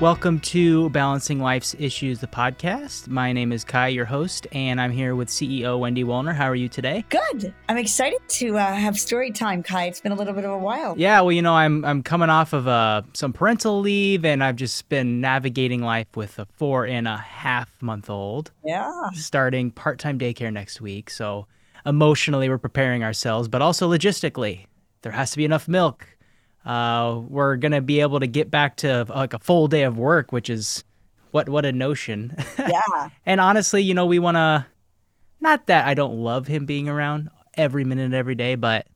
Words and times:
Welcome 0.00 0.38
to 0.40 0.90
Balancing 0.90 1.40
Life's 1.40 1.74
Issues, 1.76 2.20
the 2.20 2.28
podcast. 2.28 3.08
My 3.08 3.32
name 3.32 3.50
is 3.50 3.64
Kai, 3.64 3.88
your 3.88 4.04
host, 4.04 4.46
and 4.52 4.80
I'm 4.80 4.92
here 4.92 5.16
with 5.16 5.26
CEO 5.26 5.76
Wendy 5.76 6.04
Wollner. 6.04 6.32
How 6.32 6.48
are 6.48 6.54
you 6.54 6.68
today? 6.68 7.04
Good. 7.08 7.52
I'm 7.68 7.78
excited 7.78 8.20
to 8.28 8.58
uh, 8.58 8.74
have 8.74 8.96
story 8.96 9.32
time, 9.32 9.60
Kai. 9.60 9.86
It's 9.86 10.00
been 10.00 10.12
a 10.12 10.14
little 10.14 10.34
bit 10.34 10.44
of 10.44 10.52
a 10.52 10.58
while. 10.58 10.94
Yeah, 10.96 11.20
well, 11.22 11.32
you 11.32 11.42
know, 11.42 11.52
I'm 11.52 11.84
I'm 11.84 12.04
coming 12.04 12.30
off 12.30 12.52
of 12.52 12.68
uh, 12.68 13.02
some 13.12 13.32
parental 13.32 13.80
leave, 13.80 14.24
and 14.24 14.44
I've 14.44 14.54
just 14.54 14.88
been 14.88 15.20
navigating 15.20 15.82
life 15.82 16.14
with 16.14 16.38
a 16.38 16.46
four 16.46 16.86
and 16.86 17.08
a 17.08 17.16
half 17.16 17.68
month 17.82 18.08
old. 18.08 18.52
Yeah. 18.64 19.10
Starting 19.14 19.72
part 19.72 19.98
time 19.98 20.16
daycare 20.16 20.52
next 20.52 20.80
week, 20.80 21.10
so 21.10 21.48
emotionally 21.84 22.48
we're 22.48 22.58
preparing 22.58 23.02
ourselves, 23.02 23.48
but 23.48 23.62
also 23.62 23.90
logistically, 23.90 24.66
there 25.02 25.10
has 25.10 25.32
to 25.32 25.38
be 25.38 25.44
enough 25.44 25.66
milk 25.66 26.06
uh, 26.68 27.20
we're 27.28 27.56
gonna 27.56 27.80
be 27.80 28.00
able 28.00 28.20
to 28.20 28.26
get 28.26 28.50
back 28.50 28.76
to 28.76 29.06
like 29.08 29.32
a 29.32 29.38
full 29.38 29.68
day 29.68 29.82
of 29.82 29.96
work, 29.96 30.30
which 30.32 30.50
is 30.50 30.84
what 31.30 31.48
what 31.48 31.64
a 31.64 31.72
notion. 31.72 32.36
Yeah. 32.58 33.08
and 33.24 33.40
honestly, 33.40 33.82
you 33.82 33.94
know, 33.94 34.06
we 34.06 34.18
want 34.18 34.36
to. 34.36 34.66
Not 35.40 35.66
that 35.68 35.86
I 35.86 35.94
don't 35.94 36.18
love 36.18 36.46
him 36.48 36.66
being 36.66 36.88
around 36.88 37.30
every 37.54 37.84
minute 37.84 38.12
every 38.12 38.34
day, 38.34 38.56
but 38.56 38.86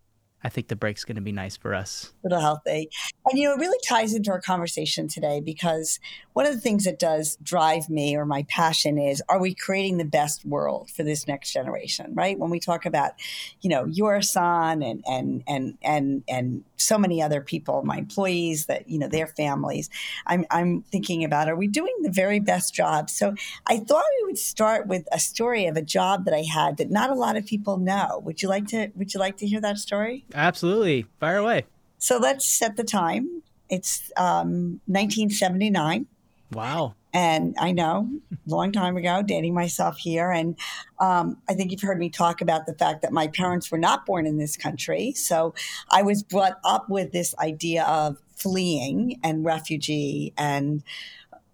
I 0.44 0.48
think 0.48 0.68
the 0.68 0.76
break's 0.76 1.04
going 1.04 1.14
to 1.16 1.22
be 1.22 1.32
nice 1.32 1.56
for 1.56 1.72
us. 1.74 2.12
A 2.24 2.28
little 2.28 2.40
healthy. 2.40 2.90
And, 3.30 3.38
you 3.38 3.48
know, 3.48 3.54
it 3.54 3.60
really 3.60 3.78
ties 3.86 4.14
into 4.14 4.30
our 4.30 4.40
conversation 4.40 5.06
today 5.06 5.40
because 5.40 6.00
one 6.32 6.44
of 6.44 6.52
the 6.54 6.60
things 6.60 6.84
that 6.84 6.98
does 6.98 7.36
drive 7.42 7.88
me 7.88 8.16
or 8.16 8.26
my 8.26 8.44
passion 8.48 8.98
is 8.98 9.22
are 9.28 9.40
we 9.40 9.54
creating 9.54 9.98
the 9.98 10.04
best 10.04 10.44
world 10.44 10.90
for 10.90 11.04
this 11.04 11.28
next 11.28 11.52
generation, 11.52 12.12
right? 12.14 12.38
When 12.38 12.50
we 12.50 12.58
talk 12.58 12.84
about, 12.84 13.12
you 13.60 13.70
know, 13.70 13.84
your 13.84 14.22
son 14.22 14.82
and, 14.82 15.04
and, 15.06 15.44
and, 15.46 15.78
and, 15.82 16.24
and 16.28 16.64
so 16.76 16.98
many 16.98 17.22
other 17.22 17.40
people, 17.40 17.82
my 17.84 17.98
employees 17.98 18.66
that, 18.66 18.88
you 18.88 18.98
know, 18.98 19.08
their 19.08 19.28
families, 19.28 19.88
I'm, 20.26 20.44
I'm 20.50 20.82
thinking 20.82 21.22
about, 21.22 21.48
are 21.48 21.56
we 21.56 21.68
doing 21.68 21.94
the 22.02 22.10
very 22.10 22.40
best 22.40 22.74
job? 22.74 23.08
So 23.08 23.34
I 23.66 23.78
thought 23.78 24.04
we 24.20 24.26
would 24.26 24.38
start 24.38 24.88
with 24.88 25.06
a 25.12 25.20
story 25.20 25.66
of 25.66 25.76
a 25.76 25.82
job 25.82 26.24
that 26.24 26.34
I 26.34 26.42
had 26.42 26.78
that 26.78 26.90
not 26.90 27.10
a 27.10 27.14
lot 27.14 27.36
of 27.36 27.46
people 27.46 27.76
know. 27.76 28.20
Would 28.24 28.42
you 28.42 28.48
like 28.48 28.66
to, 28.68 28.90
would 28.96 29.14
you 29.14 29.20
like 29.20 29.36
to 29.36 29.46
hear 29.46 29.60
that 29.60 29.78
story? 29.78 30.24
Absolutely. 30.34 31.06
Fire 31.20 31.36
away. 31.36 31.66
So 32.02 32.18
let's 32.18 32.44
set 32.44 32.76
the 32.76 32.82
time. 32.82 33.42
It's 33.70 34.10
um, 34.16 34.80
1979. 34.86 36.06
Wow. 36.50 36.96
And 37.14 37.54
I 37.60 37.70
know, 37.70 38.10
long 38.44 38.72
time 38.72 38.96
ago, 38.96 39.22
dating 39.22 39.54
myself 39.54 39.98
here. 39.98 40.32
And 40.32 40.58
um, 40.98 41.36
I 41.48 41.54
think 41.54 41.70
you've 41.70 41.80
heard 41.80 42.00
me 42.00 42.10
talk 42.10 42.40
about 42.40 42.66
the 42.66 42.74
fact 42.74 43.02
that 43.02 43.12
my 43.12 43.28
parents 43.28 43.70
were 43.70 43.78
not 43.78 44.04
born 44.04 44.26
in 44.26 44.36
this 44.36 44.56
country. 44.56 45.12
So 45.12 45.54
I 45.92 46.02
was 46.02 46.24
brought 46.24 46.58
up 46.64 46.88
with 46.88 47.12
this 47.12 47.36
idea 47.38 47.84
of 47.84 48.18
fleeing 48.34 49.20
and 49.22 49.44
refugee. 49.44 50.32
And 50.36 50.82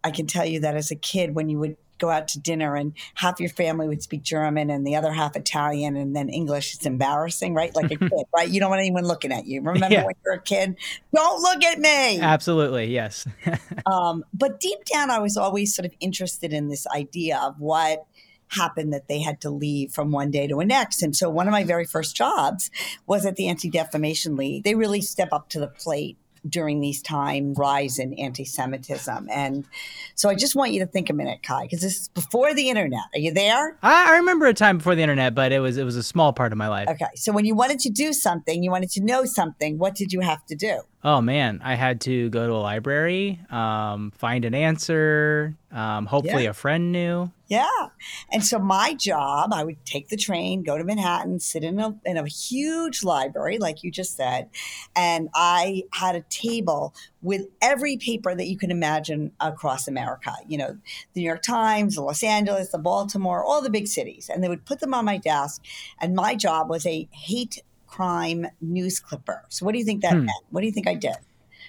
I 0.02 0.10
can 0.10 0.26
tell 0.26 0.46
you 0.46 0.60
that 0.60 0.76
as 0.76 0.90
a 0.90 0.96
kid, 0.96 1.34
when 1.34 1.50
you 1.50 1.58
would 1.58 1.76
go 1.98 2.10
out 2.10 2.28
to 2.28 2.40
dinner 2.40 2.76
and 2.76 2.92
half 3.14 3.40
your 3.40 3.50
family 3.50 3.88
would 3.88 4.02
speak 4.02 4.22
German 4.22 4.70
and 4.70 4.86
the 4.86 4.96
other 4.96 5.12
half 5.12 5.36
Italian 5.36 5.96
and 5.96 6.14
then 6.14 6.28
English. 6.28 6.74
It's 6.74 6.86
embarrassing, 6.86 7.54
right? 7.54 7.74
Like 7.74 7.90
a 7.90 7.96
kid, 7.96 8.24
right? 8.34 8.48
You 8.48 8.60
don't 8.60 8.70
want 8.70 8.80
anyone 8.80 9.04
looking 9.04 9.32
at 9.32 9.46
you. 9.46 9.60
Remember 9.60 9.94
yeah. 9.94 10.04
when 10.04 10.14
you're 10.24 10.34
a 10.34 10.40
kid? 10.40 10.76
Don't 11.14 11.42
look 11.42 11.64
at 11.64 11.78
me. 11.78 12.20
Absolutely, 12.20 12.86
yes. 12.86 13.26
um, 13.86 14.24
but 14.32 14.60
deep 14.60 14.84
down, 14.84 15.10
I 15.10 15.18
was 15.18 15.36
always 15.36 15.74
sort 15.74 15.86
of 15.86 15.92
interested 16.00 16.52
in 16.52 16.68
this 16.68 16.86
idea 16.88 17.38
of 17.38 17.58
what 17.58 18.06
happened 18.48 18.92
that 18.92 19.08
they 19.08 19.20
had 19.20 19.40
to 19.42 19.50
leave 19.50 19.92
from 19.92 20.10
one 20.10 20.30
day 20.30 20.46
to 20.46 20.56
the 20.56 20.64
next. 20.64 21.02
And 21.02 21.14
so 21.14 21.28
one 21.28 21.46
of 21.46 21.52
my 21.52 21.64
very 21.64 21.84
first 21.84 22.16
jobs 22.16 22.70
was 23.06 23.26
at 23.26 23.36
the 23.36 23.48
Anti 23.48 23.70
Defamation 23.70 24.36
League. 24.36 24.64
They 24.64 24.74
really 24.74 25.02
step 25.02 25.28
up 25.32 25.48
to 25.50 25.60
the 25.60 25.68
plate 25.68 26.16
during 26.48 26.80
these 26.80 27.02
times 27.02 27.56
rise 27.58 27.98
in 27.98 28.12
anti-Semitism. 28.14 29.28
And 29.30 29.66
so 30.14 30.28
I 30.28 30.34
just 30.34 30.54
want 30.54 30.72
you 30.72 30.80
to 30.80 30.86
think 30.86 31.10
a 31.10 31.12
minute, 31.12 31.42
Kai, 31.42 31.64
because 31.64 31.80
this 31.80 32.02
is 32.02 32.08
before 32.08 32.54
the 32.54 32.68
internet. 32.68 33.04
Are 33.14 33.18
you 33.18 33.32
there? 33.32 33.78
I, 33.82 34.16
remember 34.16 34.46
a 34.46 34.54
time 34.54 34.78
before 34.78 34.94
the 34.94 35.02
internet, 35.02 35.34
but 35.34 35.52
it 35.52 35.60
was 35.60 35.76
it 35.76 35.84
was 35.84 35.96
a 35.96 36.02
small 36.02 36.32
part 36.32 36.52
of 36.52 36.58
my 36.58 36.68
life. 36.68 36.88
Okay, 36.88 37.06
so 37.14 37.32
when 37.32 37.44
you 37.44 37.54
wanted 37.54 37.78
to 37.80 37.90
do 37.90 38.12
something, 38.12 38.62
you 38.62 38.70
wanted 38.70 38.90
to 38.90 39.02
know 39.02 39.24
something. 39.24 39.78
What 39.78 39.94
did 39.94 40.12
you 40.12 40.20
have 40.20 40.44
to 40.46 40.56
do? 40.56 40.80
Oh 41.04 41.20
man, 41.20 41.60
I 41.62 41.76
had 41.76 42.00
to 42.02 42.28
go 42.30 42.48
to 42.48 42.52
a 42.52 42.58
library, 42.58 43.40
um, 43.50 44.10
find 44.10 44.44
an 44.44 44.52
answer. 44.52 45.54
Um, 45.70 46.06
hopefully, 46.06 46.44
yeah. 46.44 46.50
a 46.50 46.54
friend 46.54 46.90
knew. 46.90 47.30
Yeah, 47.46 47.88
and 48.32 48.44
so 48.44 48.58
my 48.58 48.94
job, 48.94 49.52
I 49.52 49.62
would 49.62 49.84
take 49.84 50.08
the 50.08 50.16
train, 50.16 50.64
go 50.64 50.76
to 50.76 50.82
Manhattan, 50.82 51.38
sit 51.38 51.62
in 51.62 51.78
a 51.78 51.94
in 52.04 52.16
a 52.16 52.26
huge 52.26 53.04
library, 53.04 53.58
like 53.58 53.84
you 53.84 53.92
just 53.92 54.16
said, 54.16 54.50
and 54.96 55.28
I 55.34 55.84
had 55.92 56.16
a 56.16 56.22
table 56.30 56.94
with 57.22 57.42
every 57.62 57.96
paper 57.96 58.34
that 58.34 58.48
you 58.48 58.58
can 58.58 58.72
imagine 58.72 59.30
across 59.38 59.86
America. 59.86 60.34
You 60.48 60.58
know, 60.58 60.78
the 61.12 61.20
New 61.20 61.26
York 61.26 61.42
Times, 61.42 61.94
the 61.94 62.02
Los 62.02 62.24
Angeles, 62.24 62.70
the 62.70 62.78
Baltimore, 62.78 63.44
all 63.44 63.62
the 63.62 63.70
big 63.70 63.86
cities, 63.86 64.28
and 64.28 64.42
they 64.42 64.48
would 64.48 64.66
put 64.66 64.80
them 64.80 64.94
on 64.94 65.04
my 65.04 65.18
desk. 65.18 65.62
And 66.00 66.16
my 66.16 66.34
job 66.34 66.68
was 66.68 66.84
a 66.86 67.08
hate 67.12 67.62
crime 67.88 68.46
news 68.60 69.00
clipper. 69.00 69.44
So 69.48 69.66
what 69.66 69.72
do 69.72 69.78
you 69.78 69.84
think 69.84 70.02
that 70.02 70.12
hmm. 70.12 70.26
meant? 70.26 70.44
What 70.50 70.60
do 70.60 70.66
you 70.66 70.72
think 70.72 70.86
I 70.86 70.94
did 70.94 71.16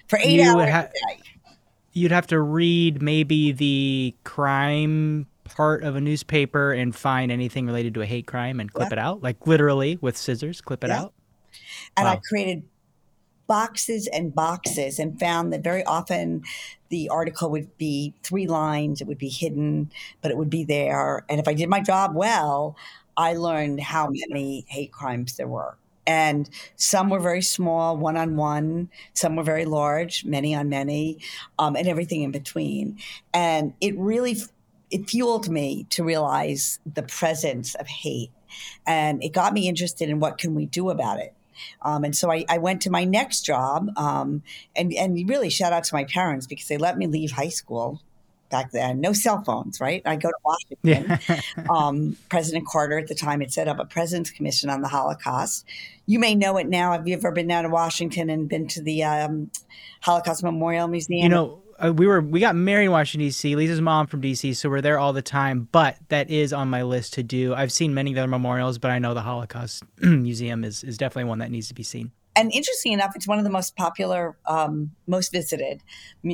for 0.06 0.18
eight 0.18 0.40
you 0.40 0.48
hours 0.48 0.70
ha- 0.70 0.88
a 0.88 1.14
day? 1.14 1.22
You'd 1.92 2.12
have 2.12 2.28
to 2.28 2.40
read 2.40 3.02
maybe 3.02 3.50
the 3.50 4.14
crime 4.22 5.26
part 5.44 5.82
of 5.82 5.96
a 5.96 6.00
newspaper 6.00 6.72
and 6.72 6.94
find 6.94 7.32
anything 7.32 7.66
related 7.66 7.94
to 7.94 8.02
a 8.02 8.06
hate 8.06 8.26
crime 8.26 8.60
and 8.60 8.72
clip 8.72 8.90
yeah. 8.90 8.94
it 8.94 8.98
out, 8.98 9.22
like 9.22 9.46
literally 9.46 9.98
with 10.00 10.16
scissors, 10.16 10.60
clip 10.60 10.84
it 10.84 10.88
yeah. 10.88 11.02
out. 11.02 11.12
And 11.96 12.06
wow. 12.06 12.12
I 12.12 12.16
created 12.16 12.62
boxes 13.48 14.06
and 14.06 14.32
boxes 14.32 15.00
and 15.00 15.18
found 15.18 15.52
that 15.52 15.64
very 15.64 15.82
often 15.82 16.44
the 16.88 17.08
article 17.08 17.50
would 17.50 17.76
be 17.78 18.14
three 18.22 18.46
lines, 18.46 19.00
it 19.00 19.08
would 19.08 19.18
be 19.18 19.28
hidden, 19.28 19.90
but 20.22 20.30
it 20.30 20.36
would 20.36 20.50
be 20.50 20.62
there. 20.62 21.24
And 21.28 21.40
if 21.40 21.48
I 21.48 21.54
did 21.54 21.68
my 21.68 21.80
job 21.80 22.14
well, 22.14 22.76
I 23.16 23.34
learned 23.34 23.80
how 23.80 24.08
many 24.08 24.64
hate 24.68 24.92
crimes 24.92 25.36
there 25.36 25.48
were 25.48 25.76
and 26.10 26.50
some 26.74 27.08
were 27.08 27.20
very 27.20 27.40
small, 27.40 27.96
one 27.96 28.16
on 28.16 28.34
one. 28.34 28.90
Some 29.12 29.36
were 29.36 29.44
very 29.44 29.64
large, 29.64 30.24
many 30.24 30.56
on 30.56 30.68
many, 30.68 31.20
um, 31.56 31.76
and 31.76 31.86
everything 31.86 32.22
in 32.22 32.32
between. 32.32 32.98
And 33.32 33.74
it 33.80 33.96
really 33.96 34.36
it 34.90 35.08
fueled 35.08 35.48
me 35.48 35.86
to 35.90 36.02
realize 36.02 36.80
the 36.84 37.04
presence 37.04 37.76
of 37.76 37.86
hate, 37.86 38.32
and 38.84 39.22
it 39.22 39.32
got 39.32 39.52
me 39.52 39.68
interested 39.68 40.08
in 40.08 40.18
what 40.18 40.36
can 40.36 40.56
we 40.56 40.66
do 40.66 40.90
about 40.90 41.20
it. 41.20 41.32
Um, 41.82 42.02
and 42.02 42.16
so 42.16 42.32
I, 42.32 42.44
I, 42.48 42.58
went 42.58 42.80
to 42.82 42.90
my 42.90 43.04
next 43.04 43.42
job, 43.42 43.90
um, 43.96 44.42
and 44.74 44.92
and 44.92 45.28
really 45.28 45.48
shout 45.48 45.72
out 45.72 45.84
to 45.84 45.94
my 45.94 46.04
parents 46.04 46.48
because 46.48 46.66
they 46.66 46.76
let 46.76 46.98
me 46.98 47.06
leave 47.06 47.30
high 47.30 47.50
school 47.50 48.00
back 48.50 48.72
then. 48.72 49.00
No 49.00 49.12
cell 49.12 49.42
phones, 49.42 49.80
right? 49.80 50.02
I 50.04 50.16
go 50.16 50.28
to 50.28 50.36
Washington. 50.44 51.18
Yeah. 51.28 51.64
um, 51.70 52.16
President 52.28 52.66
Carter 52.66 52.98
at 52.98 53.08
the 53.08 53.14
time 53.14 53.40
had 53.40 53.52
set 53.52 53.68
up 53.68 53.78
a 53.78 53.84
President's 53.84 54.30
Commission 54.30 54.68
on 54.68 54.82
the 54.82 54.88
Holocaust. 54.88 55.64
You 56.06 56.18
may 56.18 56.34
know 56.34 56.56
it 56.56 56.68
now. 56.68 56.92
Have 56.92 57.06
you 57.06 57.16
ever 57.16 57.30
been 57.30 57.46
down 57.46 57.64
to 57.64 57.70
Washington 57.70 58.28
and 58.30 58.48
been 58.48 58.66
to 58.68 58.82
the 58.82 59.04
um, 59.04 59.50
Holocaust 60.02 60.42
Memorial 60.42 60.88
Museum? 60.88 61.22
You 61.22 61.28
know, 61.28 61.62
uh, 61.78 61.92
we 61.92 62.06
were 62.06 62.20
we 62.20 62.40
got 62.40 62.56
married 62.56 62.86
in 62.86 62.90
Washington 62.90 63.26
D.C. 63.26 63.56
Lisa's 63.56 63.80
mom 63.80 64.06
from 64.06 64.20
D.C., 64.20 64.54
so 64.54 64.68
we're 64.68 64.80
there 64.80 64.98
all 64.98 65.12
the 65.12 65.22
time. 65.22 65.68
But 65.72 65.96
that 66.08 66.28
is 66.28 66.52
on 66.52 66.68
my 66.68 66.82
list 66.82 67.14
to 67.14 67.22
do. 67.22 67.54
I've 67.54 67.72
seen 67.72 67.94
many 67.94 68.16
other 68.18 68.28
memorials, 68.28 68.78
but 68.78 68.90
I 68.90 68.98
know 68.98 69.14
the 69.14 69.22
Holocaust 69.22 69.84
Museum 70.00 70.64
is 70.64 70.84
is 70.84 70.98
definitely 70.98 71.28
one 71.28 71.38
that 71.38 71.50
needs 71.50 71.68
to 71.68 71.74
be 71.74 71.82
seen 71.82 72.10
and 72.36 72.52
interesting 72.52 72.92
enough, 72.92 73.12
it's 73.16 73.26
one 73.26 73.38
of 73.38 73.44
the 73.44 73.50
most 73.50 73.76
popular, 73.76 74.36
um, 74.46 74.92
most 75.06 75.32
visited 75.32 75.82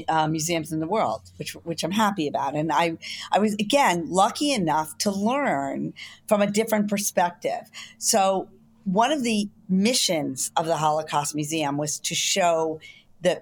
uh, 0.09 0.29
museums 0.29 0.73
in 0.73 0.81
the 0.81 0.87
world, 0.87 1.23
which 1.39 1.53
which 1.53 1.83
I'm 1.83 1.93
happy 1.93 2.29
about. 2.29 2.55
And 2.55 2.71
I 2.71 2.99
I 3.33 3.39
was 3.39 3.55
again 3.55 4.07
lucky 4.09 4.53
enough 4.53 4.97
to 4.99 5.11
learn 5.11 5.95
from 6.27 6.43
a 6.43 6.47
different 6.47 6.89
perspective. 6.89 7.71
So 7.99 8.49
one 8.85 9.11
of 9.11 9.23
the 9.23 9.49
missions 9.69 10.51
of 10.57 10.67
the 10.67 10.77
Holocaust 10.77 11.35
Museum 11.35 11.77
was 11.77 11.99
to 12.01 12.15
show 12.15 12.79
the 13.23 13.41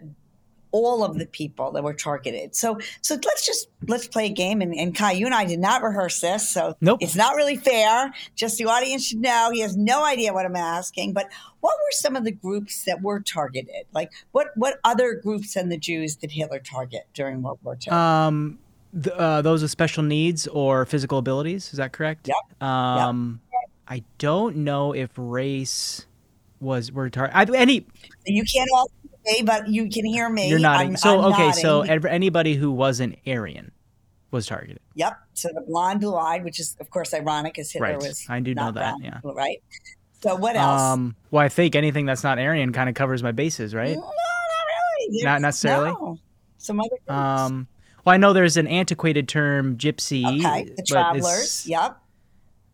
all 0.74 1.04
of 1.04 1.16
the 1.20 1.26
people 1.26 1.70
that 1.70 1.84
were 1.84 1.94
targeted. 1.94 2.56
So 2.56 2.80
so 3.00 3.14
let's 3.14 3.46
just 3.46 3.68
let's 3.86 4.08
play 4.08 4.26
a 4.26 4.32
game. 4.32 4.60
And, 4.60 4.74
and 4.74 4.92
Kai, 4.92 5.12
you 5.12 5.24
and 5.24 5.34
I 5.34 5.44
did 5.44 5.60
not 5.60 5.84
rehearse 5.84 6.20
this, 6.20 6.50
so 6.50 6.76
nope. 6.80 6.98
it's 7.00 7.14
not 7.14 7.36
really 7.36 7.56
fair. 7.56 8.12
Just 8.34 8.58
the 8.58 8.64
audience 8.64 9.06
should 9.06 9.20
know 9.20 9.50
he 9.52 9.60
has 9.60 9.76
no 9.76 10.04
idea 10.04 10.34
what 10.34 10.44
I'm 10.44 10.56
asking. 10.56 11.12
But 11.12 11.30
what 11.60 11.76
were 11.76 11.92
some 11.92 12.16
of 12.16 12.24
the 12.24 12.32
groups 12.32 12.84
that 12.86 13.02
were 13.02 13.20
targeted? 13.20 13.86
Like 13.92 14.10
what 14.32 14.48
what 14.56 14.80
other 14.82 15.14
groups 15.14 15.54
than 15.54 15.68
the 15.68 15.78
Jews 15.78 16.16
did 16.16 16.32
Hitler 16.32 16.58
target 16.58 17.06
during 17.14 17.40
World 17.40 17.60
War 17.62 17.78
II? 17.80 17.92
Um, 17.92 18.58
the, 18.92 19.16
uh, 19.16 19.42
those 19.42 19.62
with 19.62 19.70
special 19.70 20.02
needs 20.02 20.48
or 20.48 20.86
physical 20.86 21.18
abilities. 21.18 21.72
Is 21.72 21.76
that 21.76 21.92
correct? 21.92 22.26
Yep. 22.28 22.68
Um, 22.68 23.40
yep. 23.52 23.70
I 23.86 24.02
don't 24.18 24.56
know 24.56 24.92
if 24.92 25.10
race 25.16 26.06
was 26.58 26.90
were 26.90 27.10
targeted. 27.10 27.54
Any 27.54 27.86
you 28.26 28.42
can't 28.42 28.68
all 28.74 28.90
but 29.44 29.68
you 29.68 29.88
can 29.88 30.04
hear 30.04 30.28
me. 30.28 30.48
You're 30.48 30.58
nodding. 30.58 30.90
I'm, 30.90 30.96
so 30.96 31.20
I'm 31.20 31.32
okay, 31.32 31.48
nodding. 31.48 31.62
so 31.62 31.80
anybody 31.82 32.54
who 32.54 32.70
wasn't 32.70 33.18
Aryan 33.26 33.72
was 34.30 34.46
targeted. 34.46 34.80
Yep. 34.94 35.18
So 35.34 35.48
the 35.54 35.62
blonde, 35.62 36.00
blue 36.00 36.16
eyed, 36.16 36.44
which 36.44 36.60
is 36.60 36.76
of 36.80 36.90
course 36.90 37.14
ironic, 37.14 37.58
as 37.58 37.72
Hitler 37.72 37.88
right. 37.88 37.96
was. 37.96 38.26
I 38.28 38.40
do 38.40 38.54
know 38.54 38.72
that. 38.72 38.96
Yeah. 39.00 39.20
Right. 39.22 39.62
So 40.22 40.34
what 40.36 40.56
else? 40.56 40.80
Um, 40.80 41.16
well, 41.30 41.44
I 41.44 41.48
think 41.48 41.74
anything 41.74 42.06
that's 42.06 42.24
not 42.24 42.38
Aryan 42.38 42.72
kind 42.72 42.88
of 42.88 42.94
covers 42.94 43.22
my 43.22 43.32
bases, 43.32 43.74
right? 43.74 43.94
No, 43.94 44.00
not 44.00 44.10
really. 44.10 45.12
There's, 45.12 45.24
not 45.24 45.40
necessarily. 45.40 45.90
No. 45.90 46.18
Some 46.58 46.80
other. 46.80 46.88
Groups. 46.90 47.10
Um. 47.10 47.68
Well, 48.04 48.14
I 48.14 48.16
know 48.18 48.34
there's 48.34 48.58
an 48.58 48.66
antiquated 48.66 49.28
term, 49.28 49.78
gypsy. 49.78 50.24
Okay, 50.24 50.70
the 50.76 50.82
travelers. 50.82 51.66
Yep. 51.66 51.98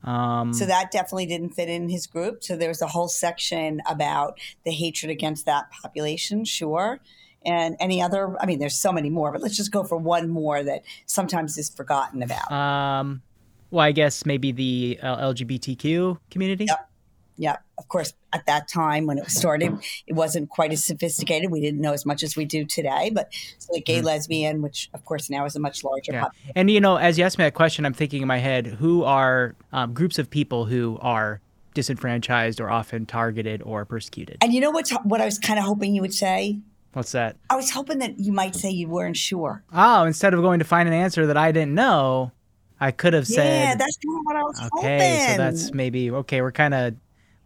Um, 0.05 0.53
So 0.53 0.67
that 0.67 0.91
definitely 0.91 1.27
didn't 1.27 1.51
fit 1.51 1.69
in 1.69 1.89
his 1.89 2.07
group. 2.07 2.43
So 2.43 2.57
there 2.57 2.69
was 2.69 2.83
a 2.83 2.87
whole 2.87 3.09
section 3.09 3.83
about 3.89 4.39
the 4.65 4.71
hatred 4.71 5.11
against 5.11 5.47
that 5.47 5.71
population, 5.71 6.45
sure. 6.45 7.01
And 7.45 7.77
any 7.81 8.03
other, 8.03 8.37
I 8.41 8.47
mean, 8.47 8.59
there's 8.59 8.79
so 8.79 8.93
many 8.93 9.09
more, 9.11 9.33
but 9.33 9.41
let's 9.41 9.57
just 9.57 9.73
go 9.73 9.83
for 9.85 9.97
one 9.97 10.29
more 10.29 10.63
that 10.63 10.83
sometimes 11.07 11.57
is 11.57 11.71
forgotten 11.71 12.23
about. 12.23 12.51
um, 12.53 13.23
well, 13.71 13.85
I 13.87 13.93
guess 13.93 14.27
maybe 14.27 14.51
the 14.51 14.99
uh, 15.01 15.29
LGBTQ 15.33 16.19
community. 16.29 16.65
Yep. 16.65 16.90
Yeah, 17.41 17.57
of 17.79 17.89
course, 17.89 18.13
at 18.33 18.45
that 18.47 18.69
time 18.69 19.07
when 19.07 19.17
it 19.19 19.25
was 19.25 19.35
started, 19.35 19.73
it 20.07 20.13
wasn't 20.13 20.51
quite 20.51 20.73
as 20.73 20.85
sophisticated. 20.85 21.51
We 21.51 21.61
didn't 21.63 21.81
know 21.81 21.93
as 21.95 22.05
much 22.05 22.23
as 22.23 22.37
we 22.37 22.45
do 22.45 22.65
today. 22.67 23.11
But 23.13 23.33
so 23.59 23.73
the 23.73 23.81
gay, 23.81 24.03
lesbian, 24.03 24.61
which 24.61 24.91
of 24.93 25.05
course 25.07 25.31
now 25.31 25.47
is 25.47 25.57
a 25.57 25.61
much 25.61 25.83
larger 25.83 26.13
Yeah. 26.13 26.21
population. 26.25 26.53
And 26.55 26.71
you 26.71 26.81
know, 26.81 26.97
as 26.97 27.19
you 27.19 27.25
asked 27.25 27.39
me 27.39 27.45
that 27.45 27.55
question, 27.55 27.87
I'm 27.87 27.95
thinking 27.95 28.21
in 28.23 28.29
my 28.29 28.39
head, 28.39 28.67
who 28.67 29.05
are 29.05 29.55
um, 29.73 29.95
groups 29.95 30.19
of 30.19 30.29
people 30.29 30.67
who 30.67 30.99
are 31.01 31.41
disenfranchised 31.73 32.61
or 32.61 32.69
often 32.69 33.07
targeted 33.07 33.63
or 33.63 33.85
persecuted? 33.85 34.37
And 34.43 34.53
you 34.53 34.61
know 34.61 34.71
what? 34.71 34.91
What 35.05 35.21
I 35.21 35.25
was 35.25 35.39
kind 35.39 35.59
of 35.59 35.65
hoping 35.65 35.95
you 35.95 36.03
would 36.03 36.15
say. 36.15 36.59
What's 36.93 37.13
that? 37.13 37.37
I 37.49 37.57
was 37.57 37.71
hoping 37.71 37.99
that 38.01 38.19
you 38.19 38.33
might 38.33 38.55
say 38.57 38.69
you 38.71 38.89
weren't 38.89 39.17
sure. 39.17 39.63
Oh, 39.73 40.05
instead 40.05 40.35
of 40.35 40.41
going 40.43 40.59
to 40.59 40.65
find 40.65 40.89
an 40.89 40.95
answer 40.95 41.27
that 41.27 41.37
I 41.37 41.53
didn't 41.53 41.75
know, 41.75 42.33
I 42.81 42.91
could 42.91 43.13
have 43.13 43.27
said, 43.29 43.63
yeah, 43.63 43.75
that's 43.77 43.97
kind 43.99 44.19
of 44.19 44.25
what 44.25 44.37
I 44.37 44.43
was 44.43 44.71
okay, 44.79 44.99
hoping. 44.99 45.35
so 45.35 45.37
that's 45.37 45.73
maybe 45.73 46.11
okay. 46.11 46.43
We're 46.43 46.51
kind 46.51 46.75
of 46.75 46.95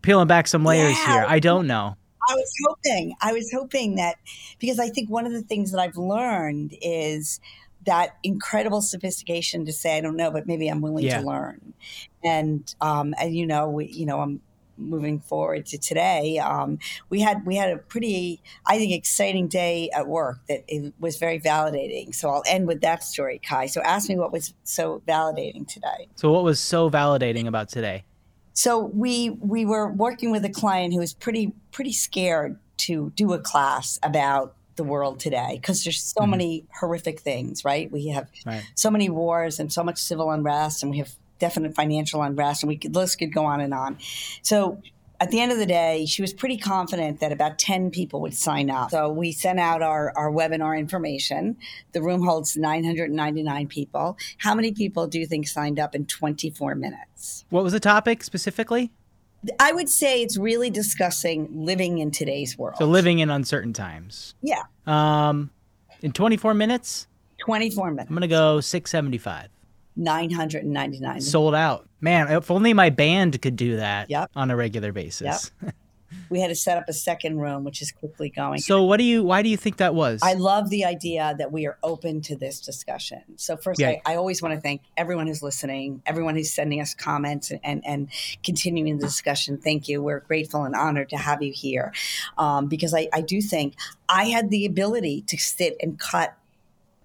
peeling 0.05 0.27
back 0.29 0.47
some 0.47 0.65
layers 0.65 0.97
Yeah. 0.99 1.07
here. 1.13 1.25
I 1.27 1.41
don't 1.41 1.67
know. 1.67 1.97
I 2.29 2.35
was 2.35 2.53
hoping. 2.67 3.15
I 3.21 3.33
was 3.33 3.51
hoping 3.53 3.97
that 3.97 4.17
because 4.59 4.79
I 4.79 4.89
think 4.89 5.11
one 5.11 5.27
of 5.27 5.33
the 5.33 5.43
things 5.43 5.73
that 5.73 5.81
I've 5.81 5.97
learned 5.97 6.75
is 6.81 7.41
that 7.87 8.17
incredible 8.23 8.81
sophistication 8.81 9.67
to 9.67 9.73
say 9.73 9.99
I 9.99 10.01
don't 10.01 10.17
know, 10.17 10.31
but 10.31 10.47
maybe 10.47 10.69
I'm 10.69 10.81
willing 10.81 11.05
Yeah. 11.05 11.21
to 11.21 11.27
learn. 11.27 11.75
And 12.23 12.75
um, 12.81 13.15
and 13.21 13.37
you 13.37 13.47
know, 13.47 13.69
we, 13.69 13.87
you 13.87 14.07
know, 14.07 14.21
I'm 14.21 14.41
moving 14.79 15.21
forward 15.21 15.67
to 15.67 15.79
today. 15.79 16.39
Um, 16.39 16.79
we 17.11 17.21
had 17.21 17.45
we 17.45 17.57
had 17.57 17.71
a 17.71 17.77
pretty, 17.77 18.41
I 18.67 18.79
think, 18.79 18.93
exciting 18.93 19.49
day 19.49 19.91
at 19.95 20.07
work 20.07 20.39
that 20.49 20.65
it 20.67 20.95
was 20.99 21.19
very 21.19 21.39
validating. 21.39 22.15
So 22.15 22.31
I'll 22.31 22.43
end 22.47 22.67
with 22.67 22.81
that 22.81 23.05
story, 23.05 23.39
Kai. 23.47 23.67
So 23.67 23.83
ask 23.83 24.09
me 24.09 24.17
what 24.17 24.33
was 24.33 24.55
so 24.65 25.03
validating 25.07 25.69
today. 25.69 26.09
So, 26.17 26.31
what 26.33 26.43
was 26.43 26.59
so 26.59 26.91
validating 26.91 27.47
about 27.47 27.69
today? 27.69 28.05
So 28.55 28.79
we 28.79 29.31
we 29.31 29.65
were 29.67 29.91
working 29.93 30.31
with 30.31 30.45
a 30.45 30.49
client 30.49 30.95
who 30.95 31.01
was 31.01 31.13
pretty 31.13 31.53
pretty 31.73 31.93
scared 31.93 32.59
to 32.77 33.13
do 33.15 33.33
a 33.33 33.39
class 33.39 33.99
about 34.03 34.55
the 34.77 34.85
world 34.85 35.21
today 35.21 35.59
because 35.61 35.85
there's 35.85 36.03
so 36.03 36.23
mm-hmm. 36.23 36.31
many 36.33 36.65
horrific 36.81 37.21
things, 37.21 37.65
right? 37.65 37.91
We 37.91 38.09
have 38.09 38.29
Right. 38.45 38.65
so 38.75 38.91
many 38.91 39.09
wars 39.09 39.61
and 39.61 39.73
so 39.73 39.85
much 39.85 39.99
civil 39.99 40.31
unrest, 40.31 40.83
and 40.83 40.91
we 40.91 40.99
have 40.99 41.11
definite 41.39 41.75
financial 41.75 42.23
unrest, 42.23 42.63
and 42.63 42.69
we 42.69 42.77
could 42.77 42.95
list 42.95 43.19
could 43.19 43.33
go 43.33 43.45
on 43.45 43.61
and 43.61 43.75
on. 43.75 43.99
So 44.43 44.81
at 45.21 45.31
the 45.31 45.41
end 45.41 45.53
of 45.53 45.59
the 45.59 45.67
day, 45.67 46.07
she 46.07 46.23
was 46.23 46.33
pretty 46.33 46.59
confident 46.59 47.21
that 47.21 47.33
about 47.33 47.59
10 47.59 47.91
people 47.91 48.21
would 48.21 48.35
sign 48.35 48.69
up. 48.71 48.91
So 48.91 49.09
we 49.11 49.33
sent 49.33 49.61
out 49.61 49.81
our, 49.83 50.13
our 50.17 50.31
webinar 50.31 50.79
information. 50.79 51.57
The 51.93 52.03
room 52.03 52.25
holds 52.25 52.57
999 52.57 53.69
people. 53.69 54.19
How 54.39 54.55
many 54.55 54.73
people 54.73 55.07
do 55.07 55.19
you 55.21 55.27
think 55.27 55.47
signed 55.47 55.79
up 55.79 55.95
in 55.95 56.07
24 56.07 56.75
minutes? 56.75 57.45
What 57.51 57.63
was 57.63 57.73
the 57.73 57.81
topic 57.81 58.25
specifically? 58.25 58.91
I 59.61 59.73
would 59.73 59.89
say 59.89 60.23
it's 60.23 60.39
really 60.39 60.71
discussing 60.71 61.49
living 61.53 61.99
in 61.99 62.11
today's 62.11 62.57
world. 62.57 62.77
So, 62.79 62.87
living 62.87 63.19
in 63.19 63.31
uncertain 63.31 63.73
times. 63.73 64.35
yeah, 64.43 64.63
Um, 64.87 65.51
in 66.01 66.13
24 66.13 66.55
minutes, 66.55 67.07
24 67.45 67.91
minutes, 67.91 68.09
I'm 68.11 68.15
gonna 68.15 68.27
go 68.27 68.61
675. 68.61 69.49
999. 69.97 71.21
Sold 71.21 71.55
out. 71.55 71.89
Man, 72.01 72.31
if 72.31 72.51
only 72.51 72.75
my 72.75 72.91
band 72.91 73.41
could 73.41 73.57
do 73.57 73.77
that 73.77 74.11
Yep. 74.11 74.31
on 74.37 74.51
a 74.51 74.57
regular 74.57 74.93
basis. 74.93 75.53
yep. 75.63 75.75
we 76.31 76.41
had 76.41 76.49
to 76.49 76.55
set 76.55 76.77
up 76.79 76.85
a 76.89 76.93
second 76.93 77.39
room, 77.39 77.65
which 77.65 77.81
is 77.83 77.91
quickly 77.91 78.29
going. 78.29 78.59
so, 78.61 78.83
what 78.85 78.99
do 78.99 79.05
you? 79.05 79.23
Why 79.25 79.43
do 79.43 79.49
you 79.49 79.57
think 79.57 79.79
that 79.79 79.95
was? 79.95 80.21
I 80.23 80.35
love 80.35 80.71
the 80.71 80.85
idea 80.85 81.35
that 81.39 81.51
we 81.53 81.67
are 81.67 81.79
open 81.83 82.21
to 82.23 82.37
this 82.37 82.61
discussion. 82.61 83.23
So 83.37 83.57
first, 83.57 83.81
Yeah. 83.81 83.97
I, 84.07 84.13
I 84.13 84.17
always 84.17 84.43
want 84.43 84.55
to 84.55 84.61
thank 84.61 84.83
everyone 84.97 85.27
who's 85.27 85.43
listening, 85.43 86.03
everyone 86.07 86.35
who's 86.35 86.53
sending 86.53 86.81
us 86.81 86.95
comments 86.95 87.51
and, 87.51 87.61
and, 87.65 87.83
and 87.87 88.09
continuing 88.45 88.99
the 88.99 89.07
discussion. 89.07 89.59
Thank 89.59 89.89
you. 89.89 90.03
We're 90.03 90.21
grateful 90.21 90.65
and 90.65 90.75
honored 90.75 91.09
to 91.11 91.17
have 91.17 91.43
you 91.43 91.53
here 91.53 91.93
um, 92.39 92.67
because 92.67 92.95
I, 92.95 93.09
I 93.13 93.21
do 93.21 93.41
think 93.41 93.75
I 94.09 94.25
had 94.27 94.51
the 94.51 94.67
ability 94.67 95.23
to 95.29 95.37
sit 95.39 95.77
and 95.81 95.99
cut 95.99 96.37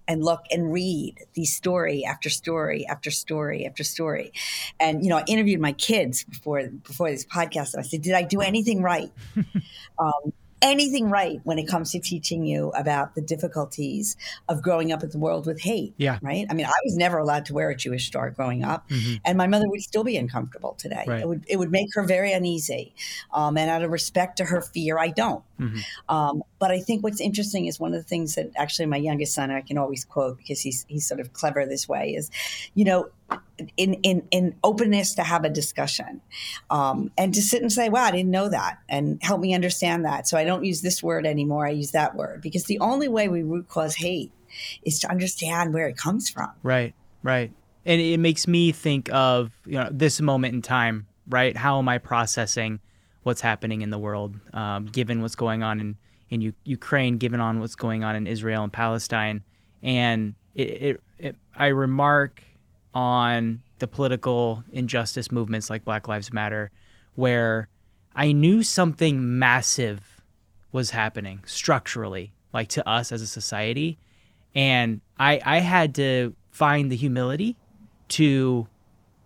and 0.08 0.24
look 0.24 0.44
and 0.50 0.72
read 0.72 1.16
these 1.34 1.54
story 1.54 2.04
after 2.04 2.28
story 2.28 2.86
after 2.86 3.10
story 3.10 3.66
after 3.66 3.84
story. 3.84 4.32
And 4.78 5.02
you 5.04 5.10
know, 5.10 5.18
I 5.18 5.24
interviewed 5.26 5.60
my 5.60 5.72
kids 5.72 6.24
before 6.24 6.68
before 6.68 7.10
this 7.10 7.24
podcast, 7.24 7.74
and 7.74 7.80
I 7.80 7.86
said, 7.86 8.02
"Did 8.02 8.14
I 8.14 8.22
do 8.22 8.40
anything 8.40 8.82
right? 8.82 9.10
um, 9.98 10.32
anything 10.62 11.08
right 11.10 11.40
when 11.44 11.58
it 11.58 11.66
comes 11.66 11.92
to 11.92 12.00
teaching 12.00 12.44
you 12.44 12.70
about 12.70 13.14
the 13.14 13.20
difficulties 13.20 14.16
of 14.48 14.62
growing 14.62 14.92
up 14.92 15.02
in 15.02 15.10
the 15.10 15.18
world 15.18 15.46
with 15.46 15.60
hate? 15.60 15.94
Yeah. 15.96 16.18
right. 16.22 16.46
I 16.50 16.54
mean, 16.54 16.66
I 16.66 16.72
was 16.84 16.96
never 16.96 17.18
allowed 17.18 17.46
to 17.46 17.54
wear 17.54 17.70
a 17.70 17.76
Jewish 17.76 18.06
star 18.06 18.30
growing 18.30 18.62
up, 18.64 18.88
Mhm. 18.88 19.20
and 19.24 19.38
my 19.38 19.46
mother 19.46 19.68
would 19.68 19.80
still 19.82 20.04
be 20.04 20.16
uncomfortable 20.16 20.74
today. 20.78 21.04
Right. 21.06 21.20
It 21.20 21.28
would 21.28 21.44
it 21.48 21.56
would 21.58 21.70
make 21.70 21.94
her 21.94 22.02
very 22.02 22.32
uneasy, 22.32 22.94
um, 23.32 23.56
and 23.56 23.70
out 23.70 23.82
of 23.82 23.90
respect 23.90 24.36
to 24.38 24.44
her 24.46 24.60
fear, 24.60 24.98
I 24.98 25.08
don't. 25.08 25.42
Mhm. 25.58 25.80
Um, 26.08 26.42
but 26.58 26.70
I 26.70 26.80
think 26.80 27.02
what's 27.02 27.20
interesting 27.20 27.66
is 27.66 27.78
one 27.80 27.92
of 27.94 28.00
the 28.02 28.08
things 28.08 28.34
that 28.34 28.50
actually 28.56 28.86
my 28.86 28.96
youngest 28.96 29.34
son 29.34 29.50
I 29.50 29.60
can 29.60 29.78
always 29.78 30.04
quote 30.04 30.38
because 30.38 30.60
he's 30.60 30.84
he's 30.88 31.06
sort 31.06 31.20
of 31.20 31.32
clever 31.32 31.66
this 31.66 31.88
way 31.88 32.14
is, 32.14 32.30
you 32.74 32.84
know, 32.84 33.08
in 33.76 33.94
in 33.94 34.26
in 34.30 34.54
openness 34.64 35.14
to 35.14 35.22
have 35.22 35.44
a 35.44 35.50
discussion, 35.50 36.20
um, 36.70 37.10
and 37.18 37.34
to 37.34 37.42
sit 37.42 37.62
and 37.62 37.72
say, 37.72 37.88
"Wow, 37.88 38.04
I 38.04 38.10
didn't 38.10 38.30
know 38.30 38.48
that," 38.48 38.78
and 38.88 39.22
help 39.22 39.40
me 39.40 39.54
understand 39.54 40.04
that. 40.04 40.28
So 40.28 40.36
I 40.36 40.44
don't 40.44 40.64
use 40.64 40.82
this 40.82 41.02
word 41.02 41.26
anymore. 41.26 41.66
I 41.66 41.70
use 41.70 41.92
that 41.92 42.14
word 42.14 42.40
because 42.42 42.64
the 42.64 42.78
only 42.80 43.08
way 43.08 43.28
we 43.28 43.42
root 43.42 43.68
cause 43.68 43.96
hate 43.96 44.32
is 44.82 44.98
to 45.00 45.10
understand 45.10 45.74
where 45.74 45.88
it 45.88 45.96
comes 45.96 46.28
from. 46.28 46.50
Right, 46.62 46.94
right. 47.22 47.52
And 47.84 48.00
it 48.00 48.18
makes 48.18 48.46
me 48.46 48.72
think 48.72 49.12
of 49.12 49.52
you 49.66 49.74
know 49.74 49.88
this 49.90 50.20
moment 50.20 50.54
in 50.54 50.62
time, 50.62 51.06
right? 51.28 51.56
How 51.56 51.78
am 51.78 51.88
I 51.88 51.98
processing 51.98 52.80
what's 53.22 53.40
happening 53.40 53.82
in 53.82 53.90
the 53.90 53.98
world, 53.98 54.36
um, 54.52 54.86
given 54.86 55.22
what's 55.22 55.36
going 55.36 55.62
on 55.62 55.80
in 55.80 55.96
in 56.30 56.40
U- 56.40 56.54
Ukraine, 56.64 57.18
given 57.18 57.40
on 57.40 57.60
what's 57.60 57.74
going 57.74 58.04
on 58.04 58.14
in 58.16 58.26
Israel 58.26 58.62
and 58.62 58.72
Palestine, 58.72 59.42
and 59.82 60.34
it, 60.54 60.62
it, 60.62 61.02
it 61.18 61.36
I 61.56 61.68
remark 61.68 62.42
on 62.94 63.62
the 63.78 63.86
political 63.86 64.62
injustice 64.72 65.30
movements 65.30 65.70
like 65.70 65.84
Black 65.84 66.08
Lives 66.08 66.32
Matter, 66.32 66.70
where 67.14 67.68
I 68.14 68.32
knew 68.32 68.62
something 68.62 69.38
massive 69.38 70.20
was 70.72 70.90
happening 70.90 71.42
structurally, 71.46 72.32
like 72.52 72.68
to 72.70 72.88
us 72.88 73.12
as 73.12 73.22
a 73.22 73.26
society, 73.26 73.98
and 74.54 75.00
I 75.18 75.40
I 75.44 75.58
had 75.60 75.94
to 75.96 76.34
find 76.50 76.90
the 76.90 76.96
humility 76.96 77.56
to 78.08 78.66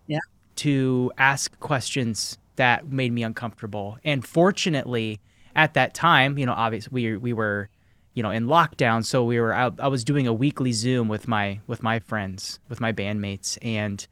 Yeah. 0.07 0.19
to 0.57 1.11
ask 1.19 1.59
questions 1.61 2.39
that 2.57 2.87
made 2.87 3.13
me 3.13 3.23
uncomfortable. 3.23 3.99
And 4.05 4.25
fortunately, 4.25 5.21
at 5.57 5.75
that 5.75 5.95
time, 5.95 6.39
you 6.39 6.47
know, 6.47 6.53
obviously 6.53 6.91
we 6.93 7.17
we 7.17 7.33
were, 7.33 7.69
you 8.15 8.23
know, 8.23 8.31
in 8.31 8.47
lockdown, 8.47 9.05
so 9.05 9.25
we 9.25 9.41
were 9.41 9.53
out. 9.53 9.75
I 9.79 9.89
was 9.89 10.05
doing 10.05 10.27
a 10.27 10.33
weekly 10.33 10.73
Zoom 10.73 11.09
with 11.09 11.29
my 11.29 11.61
with 11.67 11.83
my 11.83 11.99
friends, 11.99 12.61
with 12.69 12.81
my 12.81 12.93
bandmates, 12.93 13.59
and 13.61 14.07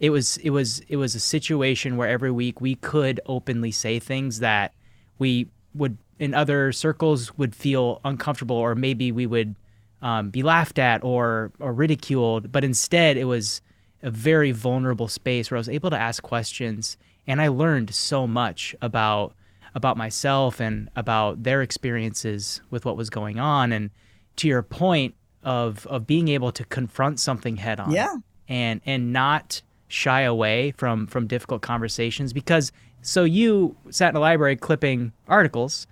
it 0.00 0.10
was 0.10 0.36
it 0.38 0.50
was 0.50 0.80
it 0.88 0.96
was 0.96 1.14
a 1.14 1.20
situation 1.20 1.96
where 1.96 2.08
every 2.08 2.30
week 2.30 2.60
we 2.60 2.74
could 2.74 3.20
openly 3.26 3.70
say 3.70 3.98
things 3.98 4.40
that 4.40 4.74
we 5.18 5.48
would 5.74 5.96
in 6.18 6.34
other 6.34 6.72
circles 6.72 7.36
would 7.38 7.54
feel 7.54 8.00
uncomfortable 8.04 8.56
or 8.56 8.74
maybe 8.74 9.12
we 9.12 9.26
would 9.26 9.54
um, 10.02 10.30
be 10.30 10.42
laughed 10.42 10.78
at 10.78 11.02
or 11.04 11.52
or 11.60 11.72
ridiculed. 11.72 12.52
But 12.52 12.64
instead 12.64 13.16
it 13.16 13.24
was 13.24 13.62
a 14.02 14.10
very 14.10 14.52
vulnerable 14.52 15.08
space 15.08 15.50
where 15.50 15.56
I 15.56 15.60
was 15.60 15.68
able 15.68 15.90
to 15.90 15.98
ask 15.98 16.22
questions. 16.22 16.96
And 17.26 17.40
I 17.40 17.48
learned 17.48 17.94
so 17.94 18.26
much 18.26 18.74
about 18.80 19.34
about 19.76 19.96
myself 19.96 20.58
and 20.58 20.88
about 20.96 21.42
their 21.44 21.60
experiences 21.62 22.60
with 22.70 22.84
what 22.86 22.96
was 22.96 23.10
going 23.10 23.38
on. 23.38 23.70
And 23.72 23.90
to 24.36 24.48
your 24.48 24.62
point 24.62 25.14
of 25.44 25.86
of 25.86 26.06
being 26.06 26.26
able 26.28 26.50
to 26.50 26.64
confront 26.64 27.20
something 27.20 27.56
head 27.58 27.78
on 27.78 27.92
Yeah. 27.92 28.16
and 28.48 28.80
and 28.84 29.12
not 29.12 29.62
shy 29.86 30.22
away 30.22 30.72
from 30.72 31.06
from 31.06 31.26
difficult 31.28 31.62
conversations. 31.62 32.32
Because 32.32 32.72
so 33.02 33.22
you 33.22 33.76
sat 33.90 34.08
in 34.10 34.16
a 34.16 34.20
library 34.20 34.56
clipping 34.56 35.12
articles. 35.28 35.86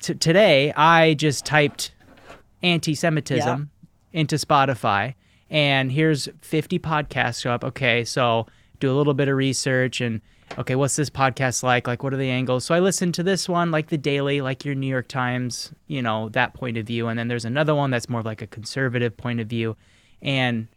T- 0.00 0.14
today 0.14 0.72
i 0.76 1.14
just 1.14 1.44
typed 1.44 1.92
anti-semitism 2.62 3.68
into 4.12 4.36
spotify 4.36 5.14
and 5.50 5.90
here's 5.92 6.28
50 6.40 6.78
podcasts 6.78 7.42
show 7.42 7.50
up. 7.50 7.62
Okay 7.64 8.04
so 8.04 8.46
do 8.80 8.90
a 8.92 8.96
little 8.96 9.14
bit 9.14 9.28
of 9.28 9.36
research 9.36 10.00
and 10.00 10.20
okay 10.56 10.74
what's 10.74 10.96
this 10.96 11.10
podcast 11.10 11.62
like? 11.62 11.86
Like 11.86 12.02
what 12.02 12.14
are 12.14 12.16
the 12.18 12.30
angles? 12.30 12.64
So 12.64 12.74
i 12.74 12.80
listened 12.80 13.14
to 13.14 13.22
this 13.22 13.48
one 13.48 13.70
like 13.70 13.88
the 13.88 13.98
daily 13.98 14.40
like 14.40 14.64
your 14.64 14.74
new 14.74 14.86
york 14.86 15.08
times 15.08 15.72
you 15.86 16.00
know 16.00 16.28
that 16.30 16.54
point 16.54 16.76
of 16.76 16.86
view. 16.86 17.08
And 17.08 17.18
then 17.18 17.28
there's 17.28 17.44
another 17.44 17.74
one 17.74 17.90
that's 17.90 18.08
more 18.08 18.22
like 18.22 18.42
a 18.42 18.46
conservative 18.46 19.16
point 19.16 19.40
of 19.40 19.48
view. 19.48 19.76
And 20.22 20.68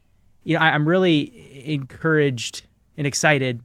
you 0.44 0.56
know, 0.56 0.62
I, 0.62 0.72
I'm 0.72 0.88
really 0.88 1.64
encouraged 1.66 2.64
and 2.98 3.08
excited 3.08 3.62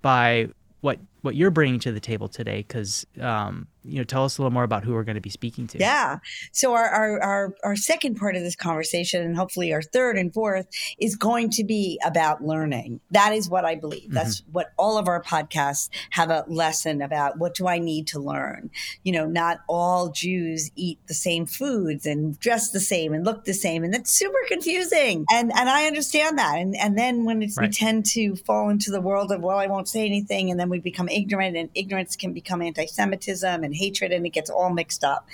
by 0.00 0.48
what 0.80 0.98
what 1.22 1.36
you're 1.36 1.50
bringing 1.50 1.80
to 1.80 1.92
the 1.92 2.00
table 2.00 2.28
today 2.28 2.58
because 2.58 3.06
um, 3.20 3.66
you 3.84 3.98
know 3.98 4.04
tell 4.04 4.24
us 4.24 4.38
a 4.38 4.42
little 4.42 4.52
more 4.52 4.62
about 4.62 4.84
who 4.84 4.92
we're 4.92 5.04
going 5.04 5.16
to 5.16 5.20
be 5.20 5.30
speaking 5.30 5.66
to. 5.68 5.78
Yeah. 5.78 6.18
So 6.52 6.74
our, 6.74 6.88
our, 6.88 7.20
our 7.20 7.54
our 7.64 7.76
second 7.76 8.16
part 8.16 8.36
of 8.36 8.42
this 8.42 8.56
conversation 8.56 9.22
and 9.22 9.36
hopefully 9.36 9.72
our 9.72 9.82
third 9.82 10.16
and 10.16 10.32
fourth 10.32 10.66
is 10.98 11.16
going 11.16 11.50
to 11.50 11.64
be 11.64 12.00
about 12.04 12.42
learning. 12.42 13.00
That 13.10 13.32
is 13.32 13.48
what 13.48 13.64
i 13.64 13.74
believe. 13.74 14.04
Mm-hmm. 14.04 14.14
that's 14.14 14.42
what 14.52 14.72
all 14.76 14.98
of 14.98 15.08
our 15.08 15.22
podcasts 15.22 15.88
have 16.10 16.30
a 16.30 16.44
lesson 16.48 17.02
about. 17.02 17.38
What 17.38 17.54
do 17.54 17.66
i 17.66 17.78
need 17.78 18.06
to 18.08 18.20
learn? 18.20 18.70
You 19.02 19.12
know 19.12 19.26
not 19.26 19.60
all 19.68 20.10
jews 20.10 20.70
eat 20.76 20.98
the 21.06 21.14
same 21.14 21.46
foods 21.46 22.06
and 22.06 22.38
dress 22.38 22.70
the 22.70 22.80
same 22.80 23.12
and 23.12 23.24
look 23.24 23.44
the 23.44 23.54
same 23.54 23.84
and 23.84 23.92
that's 23.92 24.10
super 24.10 24.38
confusing. 24.48 25.24
And 25.30 25.52
and 25.54 25.68
i 25.68 25.86
understand 25.86 26.38
that. 26.38 26.58
And 26.58 26.76
and 26.76 26.96
then 26.96 27.24
when 27.24 27.40
right. 27.40 27.56
we 27.58 27.68
tend 27.68 28.06
to 28.06 28.36
fall 28.36 28.68
into 28.68 28.90
the 28.90 29.00
world 29.00 29.32
of 29.32 29.42
well 29.42 29.58
i 29.58 29.66
won't 29.66 29.88
say 29.88 30.06
anything 30.06 30.50
and 30.50 30.60
then 30.60 30.68
we 30.68 30.78
become 30.78 31.08
ignorant 31.08 31.56
and 31.56 31.68
ignorance 31.74 32.16
can 32.16 32.32
become 32.32 32.62
anti-semitism 32.62 33.64
and 33.64 33.71
and 33.72 33.76
hatred, 33.76 34.12
and 34.12 34.26
it 34.26 34.30
gets 34.30 34.50
all 34.50 34.70
mixed 34.70 35.04
up. 35.04 35.26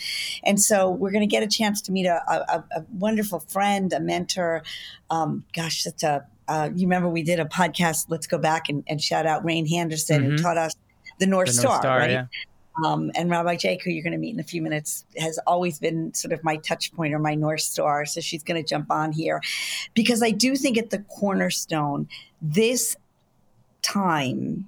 And 0.45 0.61
so 0.61 0.91
we're 0.91 1.11
going 1.11 1.21
to 1.21 1.27
get 1.27 1.43
a 1.43 1.49
chance 1.49 1.81
to 1.83 1.93
meet 1.93 2.07
a, 2.07 2.23
a, 2.31 2.65
a 2.77 2.85
wonderful 2.93 3.41
friend, 3.41 3.93
a 3.93 4.01
mentor. 4.01 4.63
Um, 5.11 5.45
gosh, 5.53 5.83
such 5.83 6.03
a 6.03 6.27
uh, 6.49 6.71
you 6.75 6.87
remember 6.87 7.09
we 7.09 7.23
did 7.23 7.39
a 7.39 7.45
podcast. 7.45 8.07
Let's 8.09 8.27
go 8.27 8.39
back 8.39 8.69
and, 8.69 8.83
and 8.89 9.01
shout 9.01 9.27
out 9.27 9.45
Rain 9.45 9.67
Henderson, 9.67 10.23
mm-hmm. 10.23 10.31
who 10.31 10.39
taught 10.39 10.57
us 10.57 10.75
the 11.19 11.27
North, 11.27 11.49
the 11.49 11.53
Star, 11.53 11.73
North 11.73 11.81
Star, 11.83 11.99
right? 11.99 12.11
Yeah. 12.11 12.27
Um, 12.85 13.11
and 13.17 13.29
Rabbi 13.29 13.57
Jaech, 13.57 13.83
who 13.83 13.91
you're 13.91 14.05
going 14.05 14.13
to 14.13 14.19
meet 14.19 14.35
in 14.35 14.41
a 14.41 14.45
few 14.45 14.63
minutes, 14.63 15.05
has 15.19 15.39
always 15.47 15.79
been 15.79 16.15
sort 16.15 16.33
of 16.33 16.43
my 16.45 16.57
touch 16.57 16.93
point 16.95 17.13
or 17.13 17.19
my 17.19 17.35
North 17.35 17.61
Star. 17.61 18.07
So 18.07 18.21
she's 18.21 18.43
going 18.43 18.63
to 18.63 18.67
jump 18.67 18.91
on 18.91 19.13
here 19.13 19.43
because 19.95 20.23
I 20.23 20.31
do 20.31 20.57
think 20.57 20.79
at 20.79 20.91
the 20.91 21.01
cornerstone, 21.01 22.09
this 22.41 22.97
time 23.83 24.67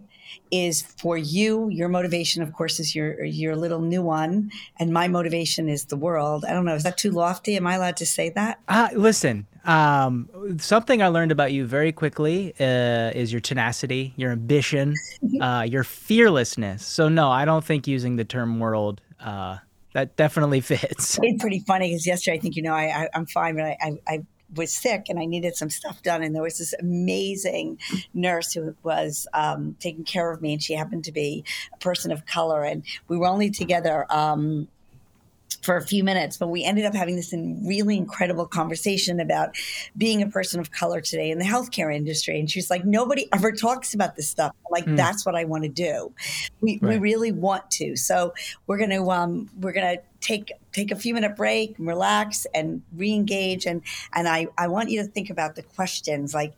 is 0.51 0.83
for 0.83 1.17
you. 1.17 1.69
Your 1.69 1.89
motivation, 1.89 2.43
of 2.43 2.53
course, 2.53 2.81
is 2.81 2.95
your 2.95 3.25
your 3.25 3.57
little 3.57 3.81
new 3.81 4.03
one, 4.03 4.51
and 4.79 4.93
my 4.93 5.09
motivation 5.09 5.69
is 5.69 5.87
the 5.87 5.97
world. 5.97 6.45
I 6.45 6.53
don't 6.53 6.65
know. 6.65 6.75
Is 6.75 6.83
that 6.83 6.99
too 6.99 7.11
lofty? 7.11 7.57
Am 7.57 7.67
I 7.67 7.75
allowed 7.75 7.97
to 7.99 8.07
say 8.07 8.31
that? 8.31 8.61
Uh, 8.69 8.89
listen, 8.95 9.47
um, 9.65 10.29
something 10.59 11.03
I 11.03 11.09
learned 11.09 11.33
about 11.33 11.53
you 11.53 11.67
very 11.67 11.93
quickly 11.93 12.55
uh, 12.61 13.13
is 13.15 13.33
your 13.33 13.41
tenacity, 13.41 14.15
your 14.17 14.33
ambition, 14.33 14.95
uh, 15.41 15.67
your 15.69 15.85
fearlessness. 15.85 16.85
So 16.85 17.09
no, 17.09 17.31
I 17.31 17.45
don't 17.45 17.65
think 17.65 17.87
using 17.87 18.17
the 18.17 18.25
term 18.25 18.59
world. 18.59 19.01
Uh, 19.19 19.59
that 19.93 20.17
definitely 20.17 20.61
fits. 20.61 21.19
It's 21.23 21.43
pretty 21.43 21.61
funny 21.61 21.89
because 21.89 22.07
yesterday, 22.07 22.37
I 22.37 22.41
think 22.41 22.57
you 22.57 22.63
know, 22.63 22.75
I, 22.75 22.85
I 23.05 23.09
am 23.15 23.27
fine, 23.27 23.57
but 23.57 23.65
I, 23.65 23.77
I, 23.81 23.99
I 24.07 24.25
was 24.55 24.73
sick 24.73 25.07
and 25.09 25.19
I 25.19 25.25
needed 25.25 25.57
some 25.57 25.71
stuff 25.71 26.03
done. 26.03 26.23
And 26.23 26.35
there 26.35 26.43
was 26.43 26.59
this 26.59 26.75
amazing 26.79 27.79
nurse 28.15 28.53
who 28.53 28.75
was 28.83 29.27
um, 29.33 29.77
taking 29.81 30.05
care 30.05 30.31
of 30.31 30.43
me, 30.43 30.53
and 30.53 30.63
she 30.63 30.75
happened 30.75 31.05
to 31.05 31.13
be 31.13 31.45
a 31.73 31.77
person 31.79 32.11
of 32.13 32.27
color. 32.27 32.65
And 32.65 32.83
we 33.09 33.17
were 33.17 33.27
only 33.27 33.51
together. 33.51 34.07
Um, 34.11 34.69
for 35.63 35.77
a 35.77 35.83
few 35.83 36.03
minutes, 36.03 36.39
but 36.39 36.49
we 36.49 36.65
ended 36.65 36.87
up 36.87 36.95
having 36.95 37.17
this 37.17 37.35
really 37.35 37.97
incredible 37.97 38.47
conversation 38.47 39.21
about 39.21 39.55
being 39.97 40.23
a 40.23 40.27
person 40.27 40.59
of 40.59 40.71
color 40.71 41.01
today 41.01 41.31
in 41.31 41.39
the 41.39 41.45
healthcare 41.45 41.95
industry. 41.95 42.39
And 42.41 42.51
she's 42.51 42.71
like, 42.71 42.85
nobody 42.85 43.29
ever 43.33 43.53
talks 43.53 43.93
about 43.93 44.17
this 44.17 44.29
stuff. 44.29 44.55
I'm 44.67 44.73
like, 44.73 44.87
mm. 44.87 44.97
that's 44.97 45.27
what 45.27 45.35
I 45.35 45.45
want 45.45 45.65
to 45.65 45.69
do. 45.69 46.13
We, 46.61 46.79
right. 46.81 46.93
we 46.93 46.99
really 46.99 47.33
want 47.33 47.71
to. 47.73 47.97
So 47.97 48.33
we're 48.67 48.79
going 48.79 48.91
to, 48.91 49.11
um, 49.11 49.51
we're 49.61 49.73
going 49.73 49.99
to 49.99 50.03
take 50.21 50.53
take 50.73 50.91
a 50.91 50.97
few 50.97 51.15
minute 51.15 51.37
break, 51.37 51.79
and 51.79 51.87
relax, 51.87 52.47
and 52.55 52.83
re-engage. 52.97 53.67
And 53.67 53.83
and 54.13 54.29
I 54.29 54.49
I 54.57 54.69
want 54.69 54.91
you 54.91 55.03
to 55.03 55.09
think 55.09 55.31
about 55.31 55.57
the 55.57 55.63
questions 55.63 56.35
like. 56.35 56.55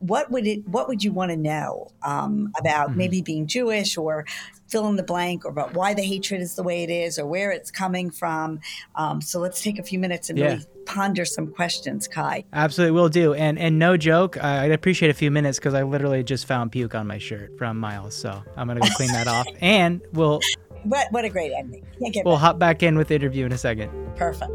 What 0.00 0.30
would 0.30 0.46
it? 0.46 0.68
What 0.68 0.86
would 0.86 1.02
you 1.02 1.10
want 1.10 1.32
to 1.32 1.36
know 1.36 1.90
um, 2.04 2.52
about 2.56 2.90
mm-hmm. 2.90 2.98
maybe 2.98 3.20
being 3.20 3.48
Jewish, 3.48 3.96
or 3.96 4.26
fill 4.68 4.86
in 4.88 4.94
the 4.94 5.02
blank, 5.02 5.44
or 5.44 5.48
about 5.48 5.74
why 5.74 5.92
the 5.92 6.04
hatred 6.04 6.40
is 6.40 6.54
the 6.54 6.62
way 6.62 6.84
it 6.84 6.88
is, 6.88 7.18
or 7.18 7.26
where 7.26 7.50
it's 7.50 7.72
coming 7.72 8.12
from? 8.12 8.60
Um, 8.94 9.20
so 9.20 9.40
let's 9.40 9.60
take 9.60 9.76
a 9.76 9.82
few 9.82 9.98
minutes 9.98 10.30
and 10.30 10.38
yeah. 10.38 10.44
really 10.44 10.66
ponder 10.86 11.24
some 11.24 11.48
questions, 11.48 12.08
Kai. 12.08 12.44
Absolutely, 12.52 12.92
will 12.92 13.08
do. 13.08 13.34
And 13.34 13.58
and 13.58 13.78
no 13.78 13.96
joke, 13.96 14.42
I'd 14.42 14.72
appreciate 14.72 15.10
a 15.10 15.14
few 15.14 15.32
minutes 15.32 15.58
because 15.58 15.74
I 15.74 15.82
literally 15.82 16.22
just 16.22 16.46
found 16.46 16.70
puke 16.70 16.94
on 16.94 17.08
my 17.08 17.18
shirt 17.18 17.58
from 17.58 17.78
Miles, 17.78 18.16
so 18.16 18.42
I'm 18.56 18.66
gonna 18.68 18.80
go 18.80 18.88
clean 18.96 19.12
that 19.12 19.28
off, 19.28 19.46
and 19.60 20.00
we'll 20.12 20.40
what, 20.84 21.08
what 21.10 21.24
a 21.24 21.28
great 21.28 21.52
ending. 21.52 21.84
Can't 22.00 22.14
get 22.14 22.24
we'll 22.24 22.36
better. 22.36 22.46
hop 22.46 22.58
back 22.58 22.82
in 22.82 22.96
with 22.96 23.08
the 23.08 23.14
interview 23.14 23.46
in 23.46 23.52
a 23.52 23.58
second. 23.58 23.90
Perfect. 24.16 24.52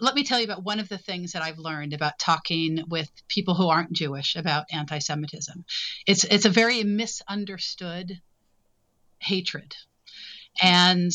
let 0.00 0.16
me 0.16 0.24
tell 0.24 0.38
you 0.38 0.44
about 0.44 0.64
one 0.64 0.80
of 0.80 0.88
the 0.88 0.98
things 0.98 1.32
that 1.32 1.42
I've 1.42 1.58
learned 1.58 1.92
about 1.92 2.18
talking 2.18 2.82
with 2.88 3.08
people 3.28 3.54
who 3.54 3.68
aren't 3.68 3.92
Jewish 3.92 4.34
about 4.34 4.66
anti-Semitism. 4.72 5.64
It's 6.06 6.24
it's 6.24 6.44
a 6.44 6.50
very 6.50 6.82
misunderstood 6.82 8.20
hatred 9.20 9.76
and 10.60 11.12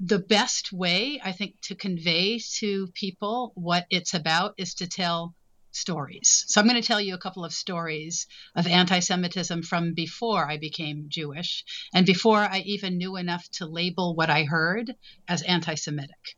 the 0.00 0.18
best 0.18 0.72
way, 0.72 1.20
I 1.22 1.32
think, 1.32 1.60
to 1.62 1.74
convey 1.74 2.40
to 2.56 2.88
people 2.88 3.52
what 3.54 3.86
it's 3.90 4.14
about 4.14 4.54
is 4.58 4.74
to 4.74 4.88
tell 4.88 5.34
stories. 5.70 6.44
So 6.48 6.60
I'm 6.60 6.68
going 6.68 6.80
to 6.80 6.86
tell 6.86 7.00
you 7.00 7.14
a 7.14 7.18
couple 7.18 7.44
of 7.44 7.52
stories 7.52 8.26
of 8.54 8.66
anti 8.66 8.98
Semitism 8.98 9.62
from 9.62 9.94
before 9.94 10.48
I 10.48 10.58
became 10.58 11.06
Jewish 11.08 11.64
and 11.94 12.04
before 12.04 12.40
I 12.40 12.60
even 12.66 12.98
knew 12.98 13.16
enough 13.16 13.48
to 13.52 13.66
label 13.66 14.14
what 14.14 14.30
I 14.30 14.44
heard 14.44 14.94
as 15.28 15.42
anti 15.42 15.74
Semitic. 15.74 16.36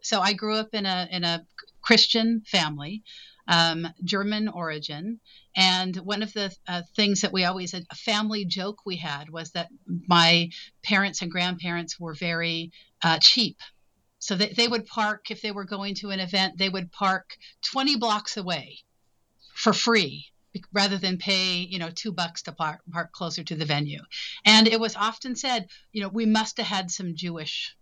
So 0.00 0.20
I 0.20 0.32
grew 0.32 0.56
up 0.56 0.74
in 0.74 0.86
a, 0.86 1.08
in 1.10 1.24
a 1.24 1.46
Christian 1.80 2.42
family 2.46 3.02
um, 3.48 3.88
German 4.04 4.46
origin. 4.48 5.18
And 5.56 5.96
one 5.96 6.22
of 6.22 6.32
the 6.34 6.54
uh, 6.68 6.82
things 6.94 7.22
that 7.22 7.32
we 7.32 7.44
always, 7.44 7.74
a 7.74 7.82
family 7.96 8.44
joke 8.44 8.80
we 8.86 8.96
had 8.96 9.30
was 9.30 9.50
that 9.52 9.68
my 10.06 10.50
parents 10.84 11.22
and 11.22 11.30
grandparents 11.30 11.98
were 11.98 12.14
very 12.14 12.70
uh, 13.02 13.18
cheap. 13.20 13.56
So 14.20 14.36
they, 14.36 14.48
they 14.48 14.68
would 14.68 14.86
park, 14.86 15.30
if 15.30 15.42
they 15.42 15.50
were 15.50 15.64
going 15.64 15.94
to 15.96 16.10
an 16.10 16.20
event, 16.20 16.58
they 16.58 16.68
would 16.68 16.92
park 16.92 17.36
20 17.62 17.96
blocks 17.96 18.36
away 18.36 18.78
for 19.54 19.72
free 19.72 20.26
rather 20.72 20.98
than 20.98 21.18
pay 21.18 21.58
you 21.58 21.78
know 21.78 21.90
two 21.94 22.12
bucks 22.12 22.42
to 22.42 22.52
park, 22.52 22.80
park 22.90 23.12
closer 23.12 23.44
to 23.44 23.54
the 23.54 23.64
venue 23.64 24.00
and 24.44 24.66
it 24.66 24.80
was 24.80 24.96
often 24.96 25.36
said 25.36 25.66
you 25.92 26.02
know 26.02 26.08
we 26.08 26.26
must 26.26 26.56
have 26.56 26.66
had 26.66 26.90
some 26.90 27.14
jewish 27.14 27.76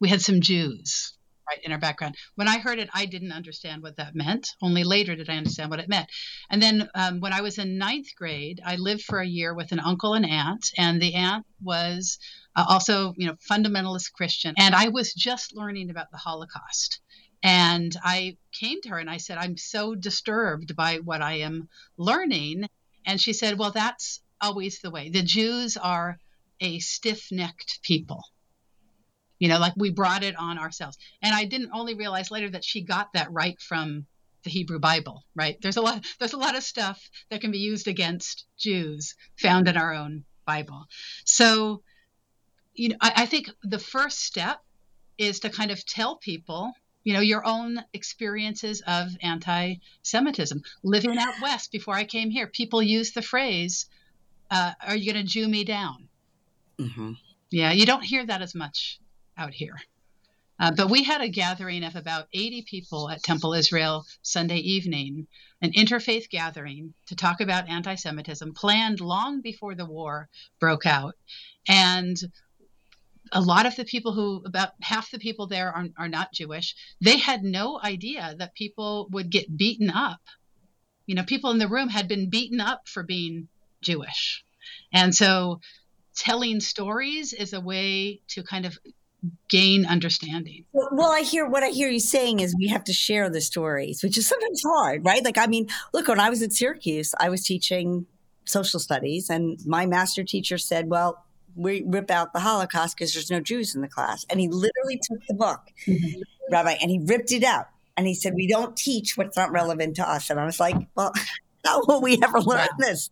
we 0.00 0.08
had 0.08 0.22
some 0.22 0.40
jews 0.40 1.18
right 1.48 1.60
in 1.62 1.72
our 1.72 1.78
background. 1.78 2.16
When 2.34 2.48
I 2.48 2.58
heard 2.58 2.78
it, 2.78 2.88
I 2.94 3.06
didn't 3.06 3.32
understand 3.32 3.82
what 3.82 3.96
that 3.96 4.14
meant. 4.14 4.48
Only 4.62 4.84
later 4.84 5.14
did 5.14 5.28
I 5.28 5.36
understand 5.36 5.70
what 5.70 5.80
it 5.80 5.88
meant. 5.88 6.08
And 6.50 6.62
then 6.62 6.88
um, 6.94 7.20
when 7.20 7.32
I 7.32 7.40
was 7.40 7.58
in 7.58 7.78
ninth 7.78 8.14
grade, 8.16 8.60
I 8.64 8.76
lived 8.76 9.02
for 9.02 9.20
a 9.20 9.26
year 9.26 9.54
with 9.54 9.72
an 9.72 9.80
uncle 9.80 10.14
and 10.14 10.26
aunt, 10.26 10.70
and 10.78 11.00
the 11.00 11.14
aunt 11.14 11.46
was 11.62 12.18
uh, 12.56 12.64
also, 12.68 13.14
you 13.16 13.26
know, 13.26 13.36
fundamentalist 13.50 14.12
Christian, 14.12 14.54
and 14.58 14.74
I 14.74 14.88
was 14.88 15.12
just 15.12 15.54
learning 15.54 15.90
about 15.90 16.10
the 16.10 16.18
Holocaust. 16.18 17.00
And 17.42 17.94
I 18.02 18.38
came 18.52 18.80
to 18.82 18.88
her 18.88 18.98
and 18.98 19.10
I 19.10 19.18
said, 19.18 19.36
I'm 19.36 19.58
so 19.58 19.94
disturbed 19.94 20.74
by 20.74 20.96
what 21.04 21.20
I 21.20 21.40
am 21.40 21.68
learning. 21.98 22.70
And 23.04 23.20
she 23.20 23.34
said, 23.34 23.58
Well, 23.58 23.70
that's 23.70 24.20
always 24.40 24.80
the 24.80 24.90
way. 24.90 25.10
The 25.10 25.22
Jews 25.22 25.76
are 25.76 26.18
a 26.60 26.78
stiff 26.78 27.30
necked 27.30 27.80
people 27.82 28.24
you 29.38 29.48
know 29.48 29.58
like 29.58 29.74
we 29.76 29.90
brought 29.90 30.22
it 30.22 30.36
on 30.36 30.58
ourselves. 30.58 30.98
And 31.22 31.34
i 31.34 31.44
didn't 31.44 31.70
only 31.72 31.94
realize 31.94 32.30
later 32.30 32.50
that 32.50 32.64
she 32.64 32.82
got 32.82 33.12
that 33.14 33.32
right 33.32 33.60
from 33.60 34.06
the 34.44 34.50
hebrew 34.50 34.78
bible 34.78 35.24
right? 35.34 35.56
There's 35.62 35.76
a 35.76 35.82
lot 35.82 36.04
there's 36.18 36.34
a 36.34 36.38
lot 36.38 36.56
of 36.56 36.62
stuff 36.62 37.00
that 37.30 37.40
can 37.40 37.50
be 37.50 37.58
used 37.58 37.88
against 37.88 38.46
jews 38.58 39.14
found 39.40 39.68
in 39.68 39.76
our 39.76 39.94
own 39.94 40.24
bible. 40.46 40.86
So 41.24 41.82
you 42.74 42.90
know 42.90 42.96
i, 43.00 43.12
I 43.16 43.26
think 43.26 43.50
the 43.62 43.78
first 43.78 44.20
step 44.20 44.60
is 45.18 45.40
to 45.40 45.50
kind 45.50 45.70
of 45.70 45.84
tell 45.86 46.16
people 46.16 46.72
you 47.04 47.12
know 47.14 47.20
your 47.20 47.46
own 47.46 47.82
experiences 47.92 48.82
of 48.86 49.08
anti-semitism. 49.22 50.62
Living 50.82 51.18
out 51.18 51.34
west 51.42 51.70
before 51.72 51.94
i 51.94 52.04
came 52.04 52.30
here 52.30 52.46
people 52.46 52.82
use 52.82 53.12
the 53.12 53.22
phrase 53.22 53.86
uh, 54.50 54.72
are 54.86 54.96
you 54.96 55.12
going 55.12 55.24
to 55.24 55.30
jew 55.32 55.48
me 55.48 55.64
down? 55.64 56.08
Mm-hmm. 56.78 57.12
yeah 57.50 57.72
you 57.72 57.86
don't 57.86 58.02
hear 58.02 58.26
that 58.26 58.42
as 58.42 58.54
much 58.54 58.98
out 59.38 59.54
here. 59.54 59.76
Uh, 60.60 60.72
but 60.76 60.90
we 60.90 61.02
had 61.04 61.20
a 61.20 61.28
gathering 61.28 61.84
of 61.84 61.96
about 61.96 62.28
80 62.32 62.62
people 62.62 63.10
at 63.10 63.22
Temple 63.22 63.54
Israel 63.54 64.06
Sunday 64.22 64.58
evening, 64.58 65.26
an 65.62 65.72
interfaith 65.72 66.30
gathering 66.30 66.94
to 67.06 67.16
talk 67.16 67.40
about 67.40 67.68
anti 67.68 67.96
Semitism, 67.96 68.54
planned 68.54 69.00
long 69.00 69.40
before 69.42 69.74
the 69.74 69.86
war 69.86 70.28
broke 70.60 70.86
out. 70.86 71.14
And 71.68 72.16
a 73.32 73.40
lot 73.40 73.66
of 73.66 73.76
the 73.76 73.84
people 73.84 74.12
who, 74.12 74.42
about 74.46 74.70
half 74.82 75.10
the 75.10 75.18
people 75.18 75.48
there 75.48 75.72
are, 75.72 75.86
are 75.98 76.08
not 76.08 76.32
Jewish, 76.32 76.76
they 77.00 77.18
had 77.18 77.42
no 77.42 77.80
idea 77.82 78.34
that 78.38 78.54
people 78.54 79.08
would 79.12 79.30
get 79.30 79.56
beaten 79.56 79.90
up 79.90 80.20
You 81.06 81.16
know, 81.16 81.24
people 81.24 81.50
in 81.50 81.58
the 81.58 81.68
room 81.68 81.88
had 81.88 82.08
been 82.08 82.30
beaten 82.30 82.60
up 82.60 82.88
for 82.88 83.02
being 83.02 83.48
Jewish. 83.82 84.44
And 84.92 85.14
so 85.14 85.60
telling 86.16 86.60
stories 86.60 87.32
is 87.32 87.52
a 87.52 87.60
way 87.60 88.22
to 88.28 88.42
kind 88.44 88.66
of 88.66 88.78
gain 89.48 89.86
understanding. 89.86 90.64
Well, 90.72 91.10
I 91.10 91.20
hear 91.20 91.46
what 91.46 91.62
I 91.62 91.68
hear 91.68 91.88
you 91.88 92.00
saying 92.00 92.40
is 92.40 92.54
we 92.58 92.68
have 92.68 92.84
to 92.84 92.92
share 92.92 93.30
the 93.30 93.40
stories, 93.40 94.02
which 94.02 94.18
is 94.18 94.26
sometimes 94.28 94.62
hard, 94.66 95.04
right? 95.04 95.24
Like, 95.24 95.38
I 95.38 95.46
mean, 95.46 95.68
look, 95.92 96.08
when 96.08 96.20
I 96.20 96.30
was 96.30 96.42
at 96.42 96.52
Syracuse, 96.52 97.14
I 97.18 97.28
was 97.28 97.44
teaching 97.44 98.06
social 98.44 98.80
studies, 98.80 99.30
and 99.30 99.58
my 99.66 99.86
master 99.86 100.24
teacher 100.24 100.58
said, 100.58 100.88
Well, 100.88 101.24
we 101.56 101.84
rip 101.86 102.10
out 102.10 102.32
the 102.32 102.40
Holocaust 102.40 102.96
because 102.96 103.12
there's 103.12 103.30
no 103.30 103.40
Jews 103.40 103.74
in 103.74 103.80
the 103.80 103.88
class. 103.88 104.26
And 104.28 104.40
he 104.40 104.48
literally 104.48 105.00
took 105.02 105.24
the 105.28 105.34
book, 105.34 105.60
mm-hmm. 105.86 106.20
Rabbi, 106.50 106.76
and 106.80 106.90
he 106.90 107.00
ripped 107.04 107.32
it 107.32 107.44
out. 107.44 107.66
And 107.96 108.06
he 108.06 108.14
said, 108.14 108.34
We 108.34 108.48
don't 108.48 108.76
teach 108.76 109.16
what's 109.16 109.36
not 109.36 109.52
relevant 109.52 109.96
to 109.96 110.08
us. 110.08 110.30
And 110.30 110.40
I 110.40 110.44
was 110.44 110.58
like, 110.58 110.76
Well, 110.94 111.12
how 111.64 111.82
will 111.86 112.00
we 112.00 112.18
ever 112.22 112.40
learn 112.40 112.68
this? 112.78 113.10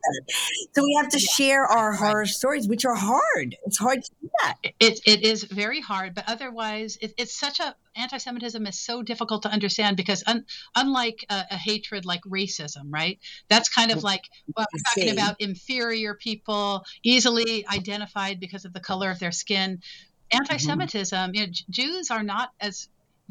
So 0.73 0.83
we 0.83 0.95
have 1.01 1.09
to 1.11 1.19
yeah. 1.19 1.33
share 1.35 1.65
our 1.65 1.93
horror 1.93 2.27
stories, 2.27 2.69
which 2.69 2.85
are 2.85 2.95
hard. 2.95 3.57
It's 3.65 3.79
hard 3.79 4.03
to 4.03 4.11
do 4.21 4.31
that. 4.43 4.57
It, 4.79 5.01
it 5.07 5.23
is 5.23 5.45
very 5.45 5.81
hard, 5.81 6.15
but 6.15 6.25
otherwise, 6.27 6.99
it, 7.01 7.15
it's 7.17 7.39
such 7.39 7.61
a 7.61 7.75
anti-Semitism 7.97 8.67
is 8.67 8.79
so 8.79 9.03
difficult 9.03 9.43
to 9.43 9.51
understand 9.51 9.97
because 9.97 10.23
un, 10.27 10.45
unlike 10.75 11.25
a, 11.29 11.45
a, 11.51 11.57
hatred 11.57 12.07
like 12.07 12.23
racism, 12.23 12.85
right? 12.89 13.19
That's 13.49 13.69
kind 13.69 13.91
of 13.91 14.03
like 14.03 14.23
well, 14.57 14.67
we're 14.73 14.81
talking 14.95 15.13
about 15.13 15.41
inferior 15.41 16.15
people, 16.15 16.85
easily 17.03 17.67
identified 17.73 18.41
because 18.41 18.65
of 18.65 18.73
the 18.73 18.81
color 18.81 19.11
of 19.11 19.19
their 19.19 19.33
skin. 19.33 19.77
Mm-hmm. 19.77 20.39
Anti-Semitism, 20.39 21.19
mm-hmm. 21.19 21.35
you 21.35 21.47
know, 21.47 21.53
Jews 21.69 22.11
are 22.11 22.23
not 22.23 22.53
as 22.61 22.89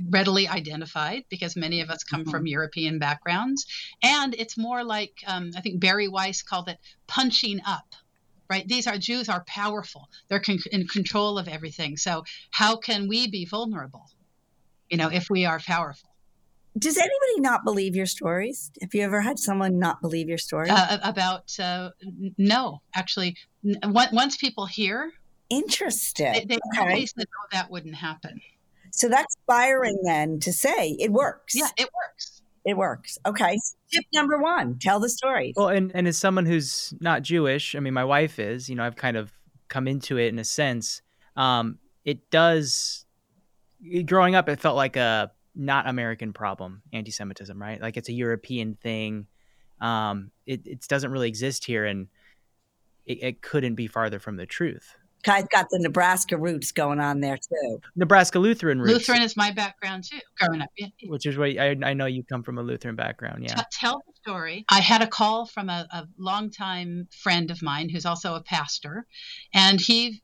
readily 0.10 0.48
identified 0.48 1.24
because 1.30 1.56
many 1.56 1.82
of 1.82 1.90
us 1.90 2.04
come 2.04 2.22
mm-hmm. 2.22 2.32
from 2.32 2.48
European 2.48 3.00
backgrounds. 3.00 3.66
And 4.02 4.34
it's 4.36 4.58
more 4.58 4.84
like, 4.84 5.14
um, 5.28 5.52
I 5.56 5.62
think 5.62 5.80
Bari 5.80 6.08
Weiss 6.08 6.42
called 6.42 6.70
it 6.70 6.78
punching 7.08 7.62
up. 7.66 7.86
Right? 8.50 8.68
These 8.68 8.86
are 8.86 8.98
Jews 8.98 9.30
are 9.30 9.46
powerful. 9.48 10.10
They're 10.28 10.42
con- 10.42 10.60
in 10.74 10.86
control 10.86 11.38
of 11.38 11.48
everything. 11.48 11.96
So 11.96 12.26
how 12.50 12.76
can 12.76 13.08
we 13.08 13.30
be 13.30 13.46
vulnerable? 13.46 14.10
You 14.90 14.98
know, 14.98 15.10
if 15.10 15.30
we 15.30 15.46
are 15.46 15.60
powerful. 15.60 16.10
Does 16.78 16.98
anybody 16.98 17.40
not 17.40 17.64
believe 17.66 17.96
your 17.96 18.06
stories? 18.06 18.72
Have 18.82 18.94
you 18.94 19.04
ever 19.04 19.22
had 19.22 19.40
someone 19.40 19.78
not 19.78 20.02
believe 20.02 20.30
your 20.30 20.38
story? 20.38 20.70
Uh, 20.70 21.00
about 21.04 21.58
uh, 21.60 21.92
no, 22.38 22.82
actually, 22.96 23.36
once 23.64 24.38
people 24.38 24.66
hear, 24.66 25.12
interesting. 25.50 26.32
They, 26.32 26.46
they 26.46 26.60
okay. 26.74 26.82
always 26.82 27.16
know 27.18 27.26
that 27.52 27.70
wouldn't 27.70 27.96
happen. 27.96 28.42
So 28.92 29.10
that's 29.10 29.36
inspiring 29.36 30.00
then 30.04 30.40
to 30.42 30.54
say 30.54 30.96
it 31.00 31.12
works. 31.12 31.56
Yeah, 31.56 31.70
it 31.78 31.90
works. 31.94 32.42
It 32.64 32.78
works. 32.78 33.18
Okay. 33.26 33.58
Tip 33.92 34.06
number 34.14 34.38
one 34.38 34.78
tell 34.80 35.00
the 35.00 35.10
story. 35.10 35.54
Well, 35.56 35.70
and, 35.70 35.92
and 35.96 36.08
as 36.08 36.18
someone 36.18 36.46
who's 36.46 36.94
not 37.00 37.24
Jewish, 37.24 37.76
I 37.76 37.80
mean, 37.80 37.94
my 37.94 38.06
wife 38.06 38.38
is, 38.38 38.70
you 38.70 38.76
know, 38.76 38.84
I've 38.84 38.96
kind 38.96 39.18
of 39.18 39.32
come 39.68 39.88
into 39.88 40.18
it 40.18 40.28
in 40.28 40.38
a 40.38 40.44
sense. 40.44 41.02
Um, 41.36 41.80
it 42.06 42.30
does, 42.30 43.06
growing 44.06 44.36
up, 44.36 44.48
it 44.50 44.60
felt 44.60 44.76
like 44.76 44.96
a 44.96 45.32
not 45.56 45.88
American 45.88 46.34
problem, 46.34 46.84
anti 46.94 47.12
Semitism, 47.12 47.60
right? 47.60 47.82
Like 47.82 47.98
it's 47.98 48.10
a 48.10 48.14
European 48.14 48.76
thing. 48.76 49.28
Um, 49.80 50.32
it, 50.46 50.68
it 50.68 50.88
doesn't 50.88 51.12
really 51.12 51.28
exist 51.28 51.66
here. 51.66 51.86
And 51.86 52.08
it, 53.06 53.24
it 53.24 53.42
couldn't 53.42 53.76
be 53.76 53.88
farther 53.88 54.20
from 54.20 54.38
the 54.38 54.46
truth. 54.46 54.96
Kai's 55.24 55.46
got 55.52 55.68
the 55.70 55.80
Nebraska 55.80 56.38
roots 56.38 56.72
going 56.72 57.00
on 57.00 57.20
there 57.20 57.38
too. 57.38 57.80
Nebraska 57.96 58.40
Lutheran 58.40 58.80
roots. 58.80 58.94
Lutheran 58.94 59.22
is 59.22 59.36
my 59.38 59.52
background 59.52 60.04
too, 60.04 60.20
growing 60.40 60.62
up. 60.62 60.70
Yeah. 60.78 60.88
Which 61.08 61.26
is 61.26 61.38
why 61.38 61.56
I, 61.60 61.76
I, 61.84 61.94
know 61.94 62.06
you 62.06 62.24
come 62.24 62.44
from 62.44 62.58
a 62.58 62.64
Lutheran 62.64 62.96
background. 62.96 63.44
Yeah. 63.44 63.62
Tell 63.72 64.02
the 64.06 64.14
story. 64.22 64.66
I 64.70 64.80
had 64.80 65.02
a 65.02 65.08
call 65.08 65.46
from 65.46 65.70
a, 65.70 65.88
a 65.92 66.08
longtime 66.18 67.08
friend 67.24 67.52
of 67.52 67.62
mine 67.62 67.90
who's 67.90 68.06
also 68.06 68.36
a 68.36 68.42
pastor, 68.42 69.06
and 69.54 69.80
he, 69.80 70.22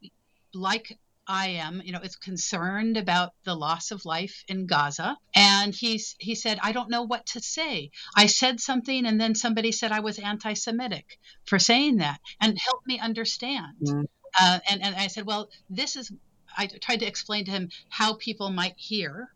like 0.54 0.98
I 1.28 1.50
am, 1.50 1.82
you 1.84 1.92
know, 1.92 2.00
is 2.00 2.16
concerned 2.16 2.96
about 2.96 3.34
the 3.44 3.54
loss 3.54 3.92
of 3.92 4.06
life 4.06 4.44
in 4.48 4.66
Gaza. 4.66 5.18
And 5.36 5.76
he's 5.76 6.16
he 6.20 6.36
said, 6.36 6.58
I 6.62 6.72
don't 6.72 6.90
know 6.90 7.04
what 7.04 7.26
to 7.28 7.42
say. 7.42 7.92
I 8.16 8.28
said 8.28 8.62
something 8.62 9.06
and 9.06 9.20
then 9.20 9.36
somebody 9.36 9.74
said 9.74 9.92
I 9.92 10.00
was 10.00 10.20
anti 10.20 10.54
Semitic 10.54 11.20
for 11.46 11.60
saying 11.60 11.98
that 11.98 12.22
and 12.40 12.58
help 12.58 12.86
me 12.86 13.00
understand. 13.00 13.76
Mm. 13.84 14.06
Uh, 14.40 14.60
and, 14.70 14.84
and 14.84 14.96
I 14.96 15.08
said, 15.08 15.26
well, 15.26 15.50
this 15.70 15.96
is, 15.96 16.12
I 16.58 16.68
tried 16.68 17.00
to 17.00 17.08
explain 17.08 17.46
to 17.46 17.52
him 17.52 17.70
how 17.90 18.14
people 18.14 18.50
might 18.50 18.76
hear 18.78 19.30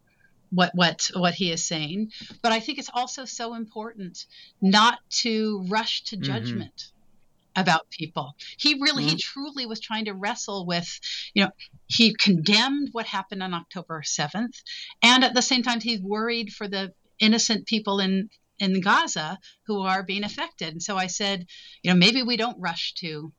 what 0.51 0.71
what 0.75 1.09
what 1.15 1.33
he 1.33 1.51
is 1.51 1.63
saying 1.63 2.11
but 2.41 2.51
i 2.51 2.59
think 2.59 2.77
it's 2.77 2.89
also 2.93 3.25
so 3.25 3.53
important 3.53 4.25
not 4.61 4.99
to 5.09 5.65
rush 5.67 6.03
to 6.03 6.15
mm-hmm. 6.15 6.25
judgment 6.25 6.75
mm-hmm. 6.75 7.61
about 7.61 7.89
people 7.89 8.35
he 8.57 8.75
really 8.75 9.03
mm-hmm. 9.03 9.15
he 9.15 9.17
truly 9.17 9.65
was 9.65 9.79
trying 9.79 10.05
to 10.05 10.13
wrestle 10.13 10.65
with 10.65 10.99
you 11.33 11.43
know 11.43 11.49
he 11.87 12.13
condemned 12.13 12.89
what 12.91 13.05
happened 13.05 13.41
on 13.41 13.53
october 13.53 14.01
7th 14.05 14.61
and 15.01 15.23
at 15.23 15.33
the 15.33 15.41
same 15.41 15.63
time 15.63 15.79
he's 15.79 16.01
worried 16.01 16.51
for 16.51 16.67
the 16.67 16.91
innocent 17.19 17.65
people 17.65 17.99
in 17.99 18.29
in 18.59 18.81
gaza 18.81 19.39
who 19.67 19.81
are 19.81 20.03
being 20.03 20.23
affected 20.23 20.69
and 20.73 20.83
so 20.83 20.97
i 20.97 21.07
said 21.07 21.45
you 21.81 21.91
know 21.91 21.97
maybe 21.97 22.21
we 22.23 22.37
don't 22.37 22.59
rush 22.59 22.93
to 22.93 23.31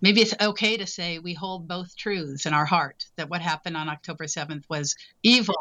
maybe 0.00 0.20
it's 0.20 0.34
okay 0.40 0.76
to 0.76 0.86
say 0.86 1.18
we 1.18 1.34
hold 1.34 1.68
both 1.68 1.96
truths 1.96 2.46
in 2.46 2.54
our 2.54 2.64
heart 2.64 3.06
that 3.16 3.28
what 3.28 3.40
happened 3.40 3.76
on 3.76 3.88
October 3.88 4.24
7th 4.24 4.64
was 4.68 4.94
evil. 5.22 5.56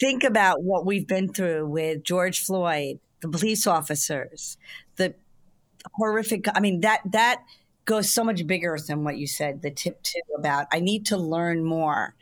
Think 0.00 0.24
about 0.24 0.62
what 0.62 0.84
we've 0.84 1.06
been 1.06 1.32
through 1.32 1.68
with 1.68 2.02
George 2.04 2.40
Floyd, 2.40 2.98
the 3.20 3.28
police 3.28 3.66
officers, 3.66 4.56
the 4.96 5.14
horrific 5.94 6.46
I 6.54 6.60
mean 6.60 6.80
that 6.80 7.00
that 7.12 7.42
goes 7.84 8.12
so 8.12 8.24
much 8.24 8.46
bigger 8.46 8.78
than 8.86 9.04
what 9.04 9.18
you 9.18 9.26
said 9.26 9.60
the 9.60 9.70
tip 9.70 10.02
two 10.02 10.20
about 10.38 10.66
I 10.72 10.80
need 10.80 11.06
to 11.06 11.16
learn 11.16 11.62
more. 11.62 12.14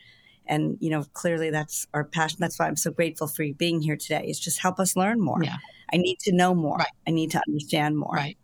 And 0.45 0.77
you 0.81 0.89
know, 0.89 1.05
clearly 1.13 1.49
that's 1.49 1.87
our 1.93 2.03
passion. 2.03 2.37
That's 2.41 2.59
why 2.59 2.67
I'm 2.67 2.75
so 2.75 2.91
grateful 2.91 3.27
for 3.27 3.43
you 3.43 3.53
being 3.53 3.81
here 3.81 3.95
today. 3.95 4.25
Is 4.27 4.39
just 4.39 4.59
help 4.59 4.79
us 4.79 4.95
learn 4.95 5.21
more. 5.21 5.41
Yeah. 5.41 5.57
I 5.91 5.97
need 5.97 6.19
to 6.21 6.33
know 6.33 6.53
more. 6.53 6.77
Right. 6.77 6.87
I 7.07 7.11
need 7.11 7.31
to 7.31 7.41
understand 7.47 7.97
more. 7.97 8.13
Right 8.13 8.37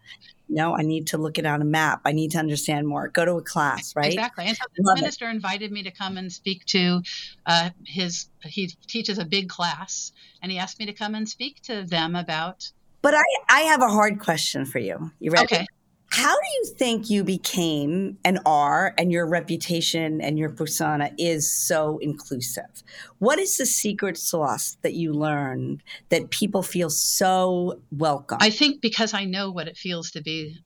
no, 0.49 0.75
I 0.75 0.81
need 0.81 1.07
to 1.07 1.17
look 1.17 1.37
it 1.37 1.45
on 1.45 1.61
a 1.61 1.65
map. 1.65 2.01
I 2.05 2.11
need 2.11 2.31
to 2.31 2.39
understand 2.39 2.87
more. 2.87 3.07
Go 3.07 3.23
to 3.23 3.33
a 3.33 3.41
class, 3.41 3.95
right? 3.95 4.11
Exactly. 4.11 4.45
And 4.45 4.57
so 4.57 4.63
the 4.75 4.83
Love 4.83 4.97
minister 4.97 5.27
it. 5.27 5.35
invited 5.35 5.71
me 5.71 5.83
to 5.83 5.91
come 5.91 6.17
and 6.17 6.31
speak 6.31 6.65
to 6.65 7.01
uh, 7.45 7.69
his. 7.85 8.27
He 8.43 8.67
teaches 8.87 9.19
a 9.19 9.25
big 9.25 9.49
class, 9.49 10.11
and 10.41 10.51
he 10.51 10.57
asked 10.57 10.79
me 10.79 10.87
to 10.87 10.93
come 10.93 11.15
and 11.15 11.29
speak 11.29 11.61
to 11.63 11.83
them 11.83 12.15
about. 12.15 12.71
But 13.01 13.13
I, 13.13 13.23
I 13.49 13.59
have 13.61 13.81
a 13.81 13.87
hard 13.87 14.19
question 14.19 14.65
for 14.65 14.79
you. 14.79 15.11
You 15.19 15.31
ready? 15.31 15.55
Okay. 15.55 15.67
How 16.11 16.33
do 16.33 16.47
you 16.57 16.65
think 16.75 17.09
you 17.09 17.23
became 17.23 18.17
and 18.25 18.39
are, 18.45 18.95
and 18.97 19.11
your 19.11 19.27
reputation 19.27 20.21
and 20.21 20.39
your 20.39 20.49
persona 20.49 21.11
is 21.19 21.51
so 21.51 21.99
inclusive? 21.99 22.83
What 23.19 23.37
is 23.37 23.57
the 23.57 23.65
secret 23.65 24.17
sauce 24.17 24.77
that 24.81 24.93
you 24.93 25.13
learned 25.13 25.83
that 26.09 26.31
people 26.31 26.63
feel 26.63 26.89
so 26.89 27.79
welcome? 27.91 28.39
I 28.41 28.49
think 28.49 28.81
because 28.81 29.13
I 29.13 29.25
know 29.25 29.51
what 29.51 29.67
it 29.67 29.77
feels 29.77 30.11
to 30.11 30.21
be, 30.21 30.57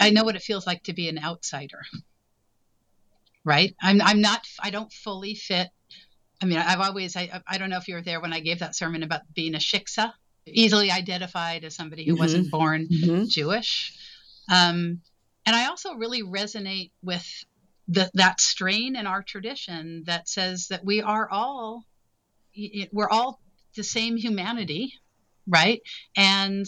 I 0.00 0.10
know 0.10 0.24
what 0.24 0.34
it 0.34 0.42
feels 0.42 0.66
like 0.66 0.82
to 0.84 0.92
be 0.92 1.08
an 1.08 1.18
outsider. 1.22 1.82
Right? 3.44 3.76
I'm, 3.80 4.02
I'm 4.02 4.20
not, 4.20 4.44
I 4.60 4.70
don't 4.70 4.92
fully 4.92 5.34
fit. 5.34 5.68
I 6.42 6.46
mean, 6.46 6.58
I've 6.58 6.80
always, 6.80 7.16
I, 7.16 7.42
I 7.46 7.58
don't 7.58 7.70
know 7.70 7.78
if 7.78 7.86
you 7.86 7.94
were 7.94 8.02
there 8.02 8.20
when 8.20 8.32
I 8.32 8.40
gave 8.40 8.58
that 8.58 8.74
sermon 8.74 9.04
about 9.04 9.20
being 9.34 9.54
a 9.54 9.58
shiksa, 9.58 10.12
easily 10.46 10.90
identified 10.90 11.62
as 11.62 11.76
somebody 11.76 12.04
who 12.04 12.12
mm-hmm. 12.12 12.22
wasn't 12.22 12.50
born 12.50 12.88
mm-hmm. 12.88 13.24
Jewish 13.26 13.96
um, 14.48 15.00
and 15.46 15.54
I 15.54 15.66
also 15.66 15.94
really 15.94 16.22
resonate 16.22 16.90
with 17.02 17.26
the, 17.88 18.10
that 18.14 18.40
strain 18.40 18.96
in 18.96 19.06
our 19.06 19.22
tradition 19.22 20.04
that 20.06 20.28
says 20.28 20.68
that 20.68 20.84
we 20.84 21.02
are 21.02 21.28
all 21.30 21.84
we're 22.92 23.08
all 23.08 23.40
the 23.74 23.82
same 23.82 24.16
humanity, 24.16 24.94
right? 25.46 25.80
And 26.16 26.66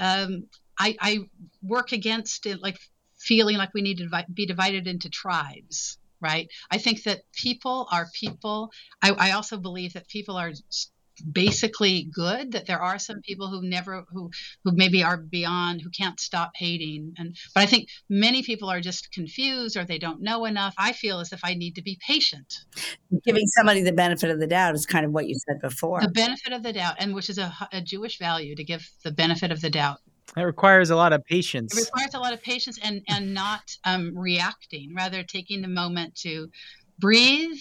um, 0.00 0.46
I, 0.78 0.96
I, 1.00 1.18
work 1.62 1.92
against 1.92 2.46
it, 2.46 2.62
like 2.62 2.78
feeling 3.18 3.56
like 3.56 3.74
we 3.74 3.82
need 3.82 3.98
to 3.98 4.24
be 4.32 4.46
divided 4.46 4.86
into 4.86 5.10
tribes, 5.10 5.98
right? 6.20 6.48
I 6.70 6.78
think 6.78 7.02
that 7.04 7.20
people 7.32 7.86
are 7.92 8.08
people. 8.14 8.72
I, 9.02 9.10
I 9.10 9.30
also 9.32 9.58
believe 9.58 9.92
that 9.92 10.08
people 10.08 10.36
are 10.36 10.52
basically 11.30 12.04
good 12.12 12.52
that 12.52 12.66
there 12.66 12.80
are 12.80 12.98
some 12.98 13.20
people 13.20 13.48
who 13.48 13.62
never 13.62 14.04
who 14.12 14.30
who 14.64 14.72
maybe 14.72 15.02
are 15.02 15.16
beyond 15.16 15.80
who 15.80 15.90
can't 15.90 16.18
stop 16.20 16.52
hating. 16.54 17.14
And 17.18 17.36
but 17.54 17.62
i 17.62 17.66
think 17.66 17.88
many 18.08 18.42
people 18.42 18.68
are 18.68 18.80
just 18.80 19.12
confused 19.12 19.76
or 19.76 19.84
they 19.84 19.98
don't 19.98 20.22
know 20.22 20.44
enough. 20.44 20.74
I 20.78 20.92
feel 20.92 21.20
as 21.20 21.32
if 21.32 21.40
i 21.44 21.54
need 21.54 21.74
to 21.76 21.82
be 21.82 21.98
patient. 22.06 22.64
Giving 23.24 23.46
somebody 23.46 23.82
the 23.82 23.92
benefit 23.92 24.30
of 24.30 24.40
the 24.40 24.46
doubt 24.46 24.74
is 24.74 24.86
kind 24.86 25.04
of 25.04 25.12
what 25.12 25.28
you 25.28 25.36
said 25.46 25.60
before. 25.60 26.00
The 26.00 26.08
benefit 26.08 26.52
of 26.52 26.62
the 26.62 26.72
doubt 26.72 26.96
and 26.98 27.14
which 27.14 27.30
is 27.30 27.38
a, 27.38 27.52
a 27.72 27.80
jewish 27.80 28.18
value 28.18 28.54
to 28.56 28.64
give 28.64 28.88
the 29.04 29.12
benefit 29.12 29.50
of 29.52 29.60
the 29.60 29.70
doubt. 29.70 29.98
It 30.36 30.42
requires 30.42 30.90
a 30.90 30.96
lot 30.96 31.12
of 31.12 31.24
patience. 31.24 31.76
It 31.76 31.84
requires 31.84 32.14
a 32.14 32.18
lot 32.18 32.32
of 32.32 32.42
patience 32.42 32.78
and 32.82 33.02
and 33.08 33.34
not 33.34 33.76
um, 33.84 34.16
reacting, 34.16 34.94
rather 34.94 35.22
taking 35.22 35.60
the 35.60 35.68
moment 35.68 36.14
to 36.16 36.48
breathe 36.98 37.58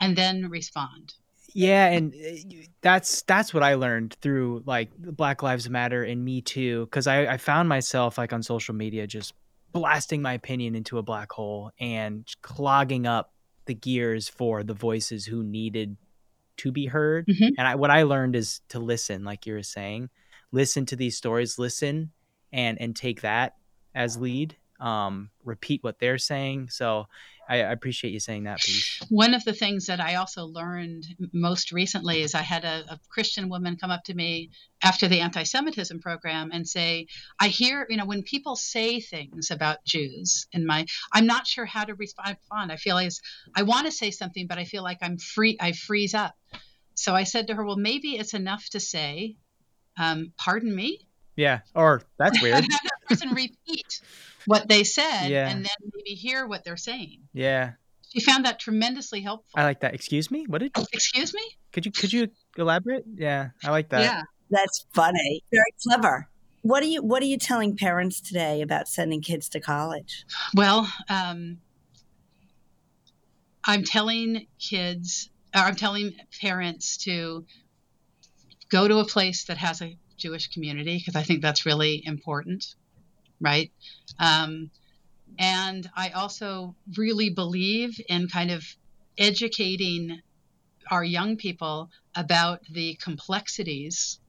and 0.00 0.16
then 0.16 0.50
respond 0.50 1.14
yeah, 1.56 1.86
and 1.86 2.14
uh, 2.14 2.56
that's 2.82 3.22
that's 3.22 3.54
what 3.54 3.62
I 3.62 3.74
learned 3.74 4.16
through 4.20 4.62
like 4.66 4.90
Black 4.96 5.42
Lives 5.42 5.68
Matter 5.70 6.02
and 6.04 6.24
Me 6.24 6.40
Too, 6.42 6.84
because 6.86 7.06
I, 7.06 7.26
I 7.26 7.36
found 7.38 7.68
myself 7.68 8.18
like 8.18 8.32
on 8.32 8.42
social 8.42 8.74
media 8.74 9.06
just 9.06 9.32
blasting 9.72 10.22
my 10.22 10.34
opinion 10.34 10.74
into 10.74 10.98
a 10.98 11.02
black 11.02 11.32
hole 11.32 11.70
and 11.80 12.26
clogging 12.42 13.06
up 13.06 13.32
the 13.66 13.74
gears 13.74 14.28
for 14.28 14.62
the 14.62 14.74
voices 14.74 15.26
who 15.26 15.42
needed 15.42 15.96
to 16.58 16.72
be 16.72 16.86
heard. 16.86 17.26
Mhm. 17.26 17.50
And 17.58 17.66
I, 17.66 17.74
what 17.74 17.90
I 17.90 18.02
learned 18.04 18.36
is 18.36 18.60
to 18.68 18.78
listen, 18.78 19.24
like 19.24 19.46
you 19.46 19.54
were 19.54 19.62
saying, 19.62 20.08
listen 20.52 20.86
to 20.86 20.96
these 20.96 21.16
stories, 21.16 21.58
listen 21.58 22.12
and 22.52 22.80
and 22.80 22.94
take 22.94 23.22
that 23.22 23.54
as 23.94 24.16
lead. 24.18 24.56
Um, 24.80 25.30
repeat 25.44 25.82
what 25.82 25.98
they're 25.98 26.18
saying. 26.18 26.68
So 26.70 27.06
I, 27.48 27.56
I 27.56 27.72
appreciate 27.72 28.12
you 28.12 28.20
saying 28.20 28.44
that. 28.44 28.60
One 29.08 29.34
of 29.34 29.44
the 29.44 29.52
things 29.52 29.86
that 29.86 30.00
I 30.00 30.16
also 30.16 30.44
learned 30.44 31.06
most 31.32 31.72
recently 31.72 32.22
is 32.22 32.34
I 32.34 32.42
had 32.42 32.64
a, 32.64 32.84
a 32.90 33.00
Christian 33.08 33.48
woman 33.48 33.76
come 33.76 33.90
up 33.90 34.04
to 34.04 34.14
me 34.14 34.50
after 34.82 35.08
the 35.08 35.20
anti 35.20 35.44
Semitism 35.44 36.00
program 36.00 36.50
and 36.52 36.68
say, 36.68 37.06
I 37.40 37.48
hear, 37.48 37.86
you 37.88 37.96
know, 37.96 38.04
when 38.04 38.22
people 38.22 38.56
say 38.56 39.00
things 39.00 39.50
about 39.50 39.84
Jews 39.84 40.46
in 40.52 40.66
my, 40.66 40.86
I'm 41.12 41.26
not 41.26 41.46
sure 41.46 41.64
how 41.64 41.84
to 41.84 41.94
respond. 41.94 42.36
I 42.52 42.76
feel 42.76 42.96
like 42.96 43.12
I 43.54 43.62
want 43.62 43.86
to 43.86 43.92
say 43.92 44.10
something, 44.10 44.46
but 44.46 44.58
I 44.58 44.64
feel 44.64 44.82
like 44.82 44.98
I'm 45.02 45.18
free, 45.18 45.56
I 45.60 45.72
freeze 45.72 46.14
up. 46.14 46.34
So 46.94 47.14
I 47.14 47.24
said 47.24 47.46
to 47.46 47.54
her, 47.54 47.64
well, 47.64 47.76
maybe 47.76 48.16
it's 48.16 48.34
enough 48.34 48.68
to 48.70 48.80
say, 48.80 49.36
um, 49.98 50.32
pardon 50.36 50.74
me. 50.74 51.05
Yeah. 51.36 51.60
Or 51.74 52.02
that's 52.18 52.40
weird. 52.42 52.54
Have 52.64 52.64
that 52.64 53.08
person 53.08 53.30
repeat 53.34 54.00
what 54.46 54.68
they 54.68 54.84
said 54.84 55.28
Yeah. 55.28 55.48
and 55.48 55.64
then 55.64 55.90
maybe 55.94 56.14
hear 56.16 56.46
what 56.46 56.64
they're 56.64 56.76
saying. 56.76 57.20
yeah. 57.32 57.72
She 58.08 58.20
found 58.20 58.46
that 58.46 58.58
tremendously 58.60 59.20
helpful. 59.20 59.50
I 59.56 59.64
like 59.64 59.80
that. 59.80 59.92
Excuse 59.92 60.30
me? 60.30 60.46
What 60.48 60.58
did 60.62 60.72
Excuse 60.92 61.34
me? 61.34 61.42
could 61.72 61.84
you 61.84 61.92
could 61.92 62.12
you 62.12 62.28
elaborate? 62.56 63.04
Yeah, 63.14 63.50
I 63.64 63.70
like 63.70 63.88
that. 63.90 64.00
yeah. 64.00 64.22
That's 64.48 64.86
funny. 64.94 65.42
Very 65.52 65.74
clever. 65.86 66.28
What 66.62 66.82
are 66.82 66.86
you 66.86 67.02
What 67.02 67.20
are 67.22 67.26
you 67.26 67.36
telling 67.36 67.76
parents 67.76 68.20
today 68.20 68.62
about 68.62 68.88
sending 68.88 69.20
kids 69.20 69.48
to 69.50 69.60
college? 69.60 70.24
Well, 70.54 70.90
um, 71.10 71.58
I'm 73.64 73.82
telling 73.84 74.46
kids, 74.58 75.28
or 75.54 75.62
I'm 75.62 75.74
telling 75.76 76.14
parents 76.40 76.96
to 76.98 77.44
go 78.70 78.86
to 78.88 78.98
a 78.98 79.04
place 79.04 79.44
that 79.46 79.58
has 79.58 79.82
a 79.82 79.96
Jewish 80.16 80.48
community 80.48 80.98
because 80.98 81.16
I 81.16 81.22
think 81.22 81.42
that's 81.42 81.66
really 81.66 82.02
important, 82.04 82.64
right? 83.40 83.70
Um, 84.18 84.70
and 85.38 85.88
I 85.94 86.10
also 86.10 86.74
really 86.96 87.30
believe 87.30 88.00
in 88.08 88.28
kind 88.28 88.50
of 88.50 88.64
educating 89.18 90.20
our 90.90 91.04
young 91.04 91.36
people 91.36 91.90
about 92.14 92.60
the 92.70 92.96
complexities 93.02 94.20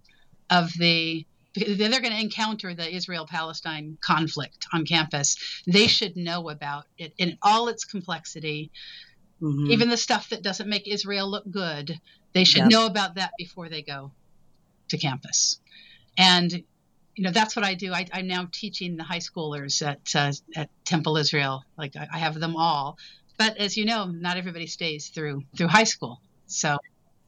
of 0.50 0.72
the 0.78 1.26
they're 1.56 2.02
going 2.02 2.14
to 2.14 2.20
encounter 2.20 2.76
the 2.76 2.94
Israel 2.94 3.26
Palestine 3.28 3.98
conflict 4.00 4.68
on 4.74 4.86
campus. 4.86 5.36
They 5.66 5.88
should 5.88 6.16
know 6.16 6.50
about 6.50 6.86
it 7.00 7.14
in 7.18 7.38
all 7.42 7.68
its 7.68 7.84
complexity, 7.84 8.70
Mhm. 9.42 9.72
even 9.72 9.90
the 9.90 9.98
stuff 9.98 10.30
that 10.30 10.44
doesn't 10.44 10.70
make 10.70 10.88
Israel 10.88 11.30
look 11.30 11.50
good. 11.50 12.00
They 12.34 12.44
should 12.44 12.66
know 12.66 12.86
about 12.86 13.16
that 13.16 13.32
before 13.40 13.70
they 13.70 13.82
go 13.82 14.12
to 14.90 14.98
campus. 14.98 15.60
And 16.18 16.52
you 17.16 17.24
know 17.24 17.32
that's 17.32 17.56
what 17.56 17.66
I 17.66 17.74
do. 17.74 17.94
I, 17.94 18.06
I'm 18.14 18.28
now 18.28 18.48
teaching 18.52 18.96
the 18.96 19.04
high 19.04 19.20
schoolers 19.20 19.86
at 19.86 20.16
uh, 20.16 20.34
at 20.56 20.70
Temple 20.86 21.18
Israel. 21.18 21.64
Like 21.78 21.96
I, 21.96 22.08
I 22.14 22.18
have 22.20 22.40
them 22.40 22.56
all, 22.56 22.98
but 23.38 23.58
as 23.58 23.76
you 23.76 23.86
know, 23.86 24.06
not 24.06 24.38
everybody 24.38 24.68
stays 24.68 25.10
through 25.10 25.44
through 25.56 25.68
high 25.68 25.84
school. 25.84 26.22
So 26.46 26.78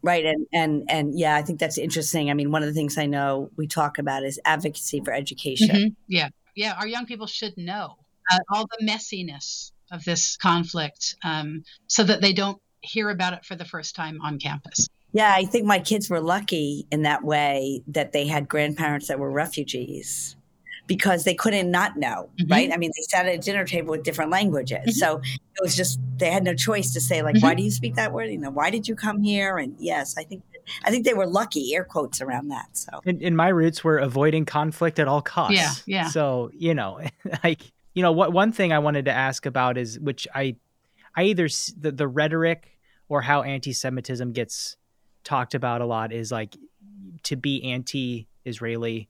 Right, 0.01 0.25
and 0.25 0.47
and 0.53 0.83
and 0.89 1.19
yeah, 1.19 1.35
I 1.35 1.41
think 1.41 1.59
that's 1.59 1.77
interesting. 1.77 2.29
I 2.29 2.33
mean, 2.33 2.51
one 2.51 2.63
of 2.63 2.67
the 2.67 2.73
things 2.73 2.97
I 2.97 3.05
know 3.05 3.51
we 3.57 3.67
talk 3.67 3.99
about 3.99 4.23
is 4.23 4.39
advocacy 4.45 5.01
for 5.01 5.13
education. 5.13 5.75
Mhm. 5.75 5.95
Yeah, 6.07 6.29
yeah. 6.55 6.75
Our 6.79 6.87
young 6.87 7.05
people 7.05 7.27
should 7.27 7.57
know 7.57 7.97
uh, 8.31 8.39
all 8.49 8.65
the 8.65 8.85
messiness 8.85 9.71
of 9.91 10.05
this 10.05 10.37
conflict, 10.37 11.15
um, 11.23 11.63
so 11.87 12.03
that 12.05 12.21
they 12.21 12.31
don't 12.31 12.61
hear 12.81 13.09
about 13.09 13.33
it 13.33 13.43
for 13.43 13.55
the 13.55 13.65
first 13.65 13.95
time 13.95 14.21
on 14.21 14.39
campus. 14.39 14.87
Yeah, 15.11 15.33
I 15.35 15.45
think 15.45 15.65
my 15.65 15.79
kids 15.79 16.09
were 16.09 16.21
lucky 16.21 16.85
in 16.91 17.01
that 17.03 17.23
way 17.23 17.81
that 17.87 18.11
they 18.11 18.27
had 18.27 18.47
grandparents 18.47 19.07
that 19.07 19.17
were 19.19 19.31
refugees 19.31 20.35
because 20.85 21.23
they 21.23 21.35
couldn't 21.35 21.69
not 21.69 21.97
know, 21.97 22.29
Mhm. 22.39 22.49
right? 22.51 22.73
I 22.73 22.77
mean, 22.77 22.91
they 22.95 23.03
sat 23.03 23.27
at 23.27 23.35
a 23.35 23.37
dinner 23.37 23.63
table 23.65 23.91
with 23.91 24.03
different 24.03 24.31
languages. 24.31 24.79
Mhm. 24.87 24.93
So 24.93 25.17
it 25.21 25.61
was 25.61 25.75
just 25.75 25.99
they 26.17 26.31
had 26.31 26.43
no 26.43 26.53
choice 26.55 26.93
to 26.93 27.01
say 27.01 27.21
like, 27.21 27.35
Mhm. 27.35 27.43
why 27.43 27.53
do 27.55 27.63
you 27.63 27.71
speak 27.71 27.95
that 27.95 28.11
word? 28.13 28.29
You 28.31 28.37
know, 28.39 28.49
why 28.49 28.69
did 28.71 28.87
you 28.87 28.95
come 28.95 29.21
here? 29.21 29.57
And 29.57 29.75
yes, 29.79 30.15
I 30.17 30.23
think 30.23 30.43
I 30.83 30.91
think 30.91 31.03
they 31.05 31.15
were 31.15 31.25
lucky, 31.25 31.73
air 31.73 31.83
quotes 31.83 32.21
around 32.21 32.49
that. 32.49 32.67
So 32.73 33.01
in, 33.03 33.23
and 33.23 33.35
my 33.35 33.47
roots 33.47 33.83
were 33.83 33.97
avoiding 33.97 34.45
conflict 34.45 34.99
at 34.99 35.07
all 35.07 35.21
costs. 35.21 35.55
Yeah, 35.57 35.71
yeah. 35.87 36.07
So 36.09 36.51
you 36.53 36.75
know, 36.75 36.99
like 37.43 37.61
you 37.95 38.03
know, 38.03 38.11
what 38.11 38.33
one 38.33 38.51
thing 38.51 38.71
I 38.71 38.77
wanted 38.79 39.05
to 39.05 39.11
ask 39.11 39.45
about 39.47 39.77
is 39.77 39.99
which 39.99 40.27
I, 40.35 40.55
I 41.15 41.23
either 41.23 41.47
the 41.79 41.91
the 41.91 42.07
rhetoric 42.07 42.77
or 43.07 43.21
how 43.23 43.41
anti-Semitism 43.41 44.31
gets 44.33 44.75
talked 45.23 45.55
about 45.55 45.81
a 45.81 45.85
lot 45.85 46.11
is 46.11 46.31
like 46.31 46.57
to 47.23 47.35
be 47.35 47.63
anti-Israeli 47.63 49.09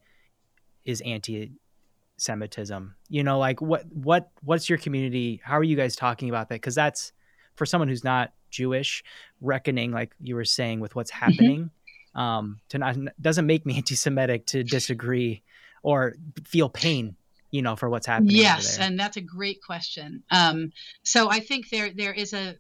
is 0.85 1.01
anti-Semitism. 1.01 2.95
You 3.09 3.23
know, 3.23 3.39
like 3.39 3.61
what 3.61 3.85
what 3.91 4.31
what's 4.43 4.69
your 4.69 4.77
community? 4.77 5.41
How 5.43 5.57
are 5.57 5.63
you 5.63 5.75
guys 5.75 5.95
talking 5.95 6.29
about 6.29 6.49
that? 6.49 6.55
Because 6.55 6.75
that's 6.75 7.13
for 7.55 7.65
someone 7.65 7.87
who's 7.87 8.03
not 8.03 8.33
Jewish, 8.49 9.03
reckoning 9.41 9.91
like 9.91 10.13
you 10.19 10.35
were 10.35 10.45
saying 10.45 10.79
with 10.79 10.95
what's 10.95 11.11
happening. 11.11 11.71
Um, 12.15 12.59
to 12.69 12.79
not 12.79 12.97
doesn't 13.21 13.45
make 13.45 13.65
me 13.65 13.75
anti-Semitic 13.77 14.47
to 14.47 14.63
disagree 14.63 15.43
or 15.83 16.15
feel 16.45 16.69
pain, 16.69 17.15
you 17.51 17.61
know, 17.61 17.75
for 17.75 17.89
what's 17.89 18.07
happening. 18.07 18.35
Yes, 18.35 18.77
and 18.79 18.99
that's 18.99 19.17
a 19.17 19.21
great 19.21 19.61
question. 19.63 20.23
Um, 20.31 20.71
so 21.03 21.29
I 21.29 21.39
think 21.39 21.69
there 21.69 21.91
there 21.91 22.13
is 22.13 22.33
a 22.33 22.55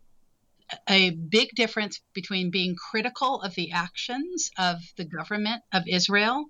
a 0.87 1.11
big 1.11 1.49
difference 1.55 2.01
between 2.13 2.51
being 2.51 2.75
critical 2.75 3.41
of 3.41 3.55
the 3.55 3.71
actions 3.71 4.51
of 4.57 4.77
the 4.97 5.05
government 5.05 5.61
of 5.73 5.83
Israel 5.87 6.45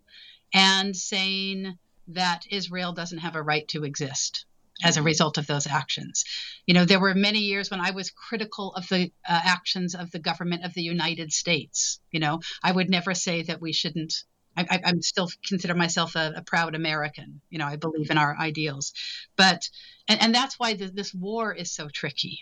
and 0.53 0.95
saying 0.95 1.77
that 2.07 2.45
Israel 2.49 2.93
doesn't 2.93 3.19
have 3.19 3.35
a 3.35 3.41
right 3.41 3.67
to 3.69 3.83
exist 3.83 4.45
as 4.83 4.97
a 4.97 5.03
result 5.03 5.37
of 5.37 5.45
those 5.45 5.67
actions. 5.67 6.23
You 6.65 6.73
know, 6.73 6.85
there 6.85 6.99
were 6.99 7.13
many 7.13 7.39
years 7.39 7.69
when 7.69 7.81
I 7.81 7.91
was 7.91 8.11
critical 8.11 8.73
of 8.73 8.87
the 8.87 9.11
uh, 9.27 9.41
actions 9.43 9.93
of 9.93 10.09
the 10.11 10.19
government 10.19 10.63
of 10.65 10.73
the 10.73 10.81
United 10.81 11.33
States. 11.33 11.99
You 12.11 12.19
know, 12.19 12.39
I 12.63 12.71
would 12.71 12.89
never 12.89 13.13
say 13.13 13.43
that 13.43 13.61
we 13.61 13.73
shouldn't. 13.73 14.13
I, 14.57 14.81
I'm 14.83 15.01
still 15.01 15.29
consider 15.47 15.75
myself 15.75 16.15
a, 16.15 16.33
a 16.37 16.41
proud 16.43 16.75
American. 16.75 17.41
You 17.49 17.59
know, 17.59 17.65
I 17.65 17.75
believe 17.75 18.09
in 18.09 18.17
our 18.17 18.35
ideals, 18.37 18.93
but 19.37 19.69
and, 20.07 20.21
and 20.21 20.35
that's 20.35 20.57
why 20.57 20.73
th- 20.73 20.91
this 20.93 21.13
war 21.13 21.53
is 21.53 21.71
so 21.71 21.87
tricky, 21.87 22.39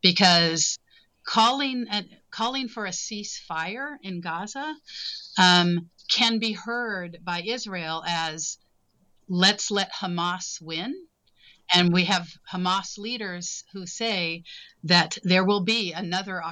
because 0.00 0.78
calling 1.24 1.86
uh, 1.90 2.02
calling 2.30 2.68
for 2.68 2.86
a 2.86 2.90
ceasefire 2.90 3.96
in 4.02 4.20
Gaza 4.20 4.74
um, 5.38 5.90
can 6.10 6.38
be 6.38 6.52
heard 6.52 7.18
by 7.24 7.42
Israel 7.42 8.02
as 8.06 8.58
let's 9.28 9.70
let 9.70 9.92
Hamas 9.92 10.60
win. 10.60 10.94
And 11.72 11.92
we 11.92 12.04
have 12.04 12.28
Hamas 12.52 12.98
leaders 12.98 13.64
who 13.72 13.86
say 13.86 14.44
that 14.84 15.16
there 15.22 15.44
will 15.44 15.64
be 15.64 15.92
another, 15.92 16.42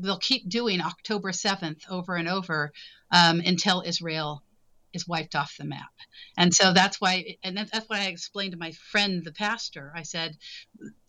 they'll 0.00 0.18
keep 0.18 0.48
doing 0.48 0.80
October 0.80 1.32
7th 1.32 1.80
over 1.90 2.14
and 2.14 2.28
over 2.28 2.72
um, 3.10 3.40
until 3.40 3.82
Israel 3.84 4.44
is 4.92 5.06
wiped 5.06 5.34
off 5.34 5.56
the 5.58 5.64
map. 5.64 5.90
And 6.36 6.52
so 6.54 6.72
that's 6.72 7.00
why, 7.00 7.36
and 7.42 7.56
that's 7.56 7.88
why 7.88 8.00
I 8.00 8.06
explained 8.06 8.52
to 8.52 8.58
my 8.58 8.72
friend, 8.72 9.24
the 9.24 9.32
pastor, 9.32 9.92
I 9.94 10.02
said, 10.02 10.36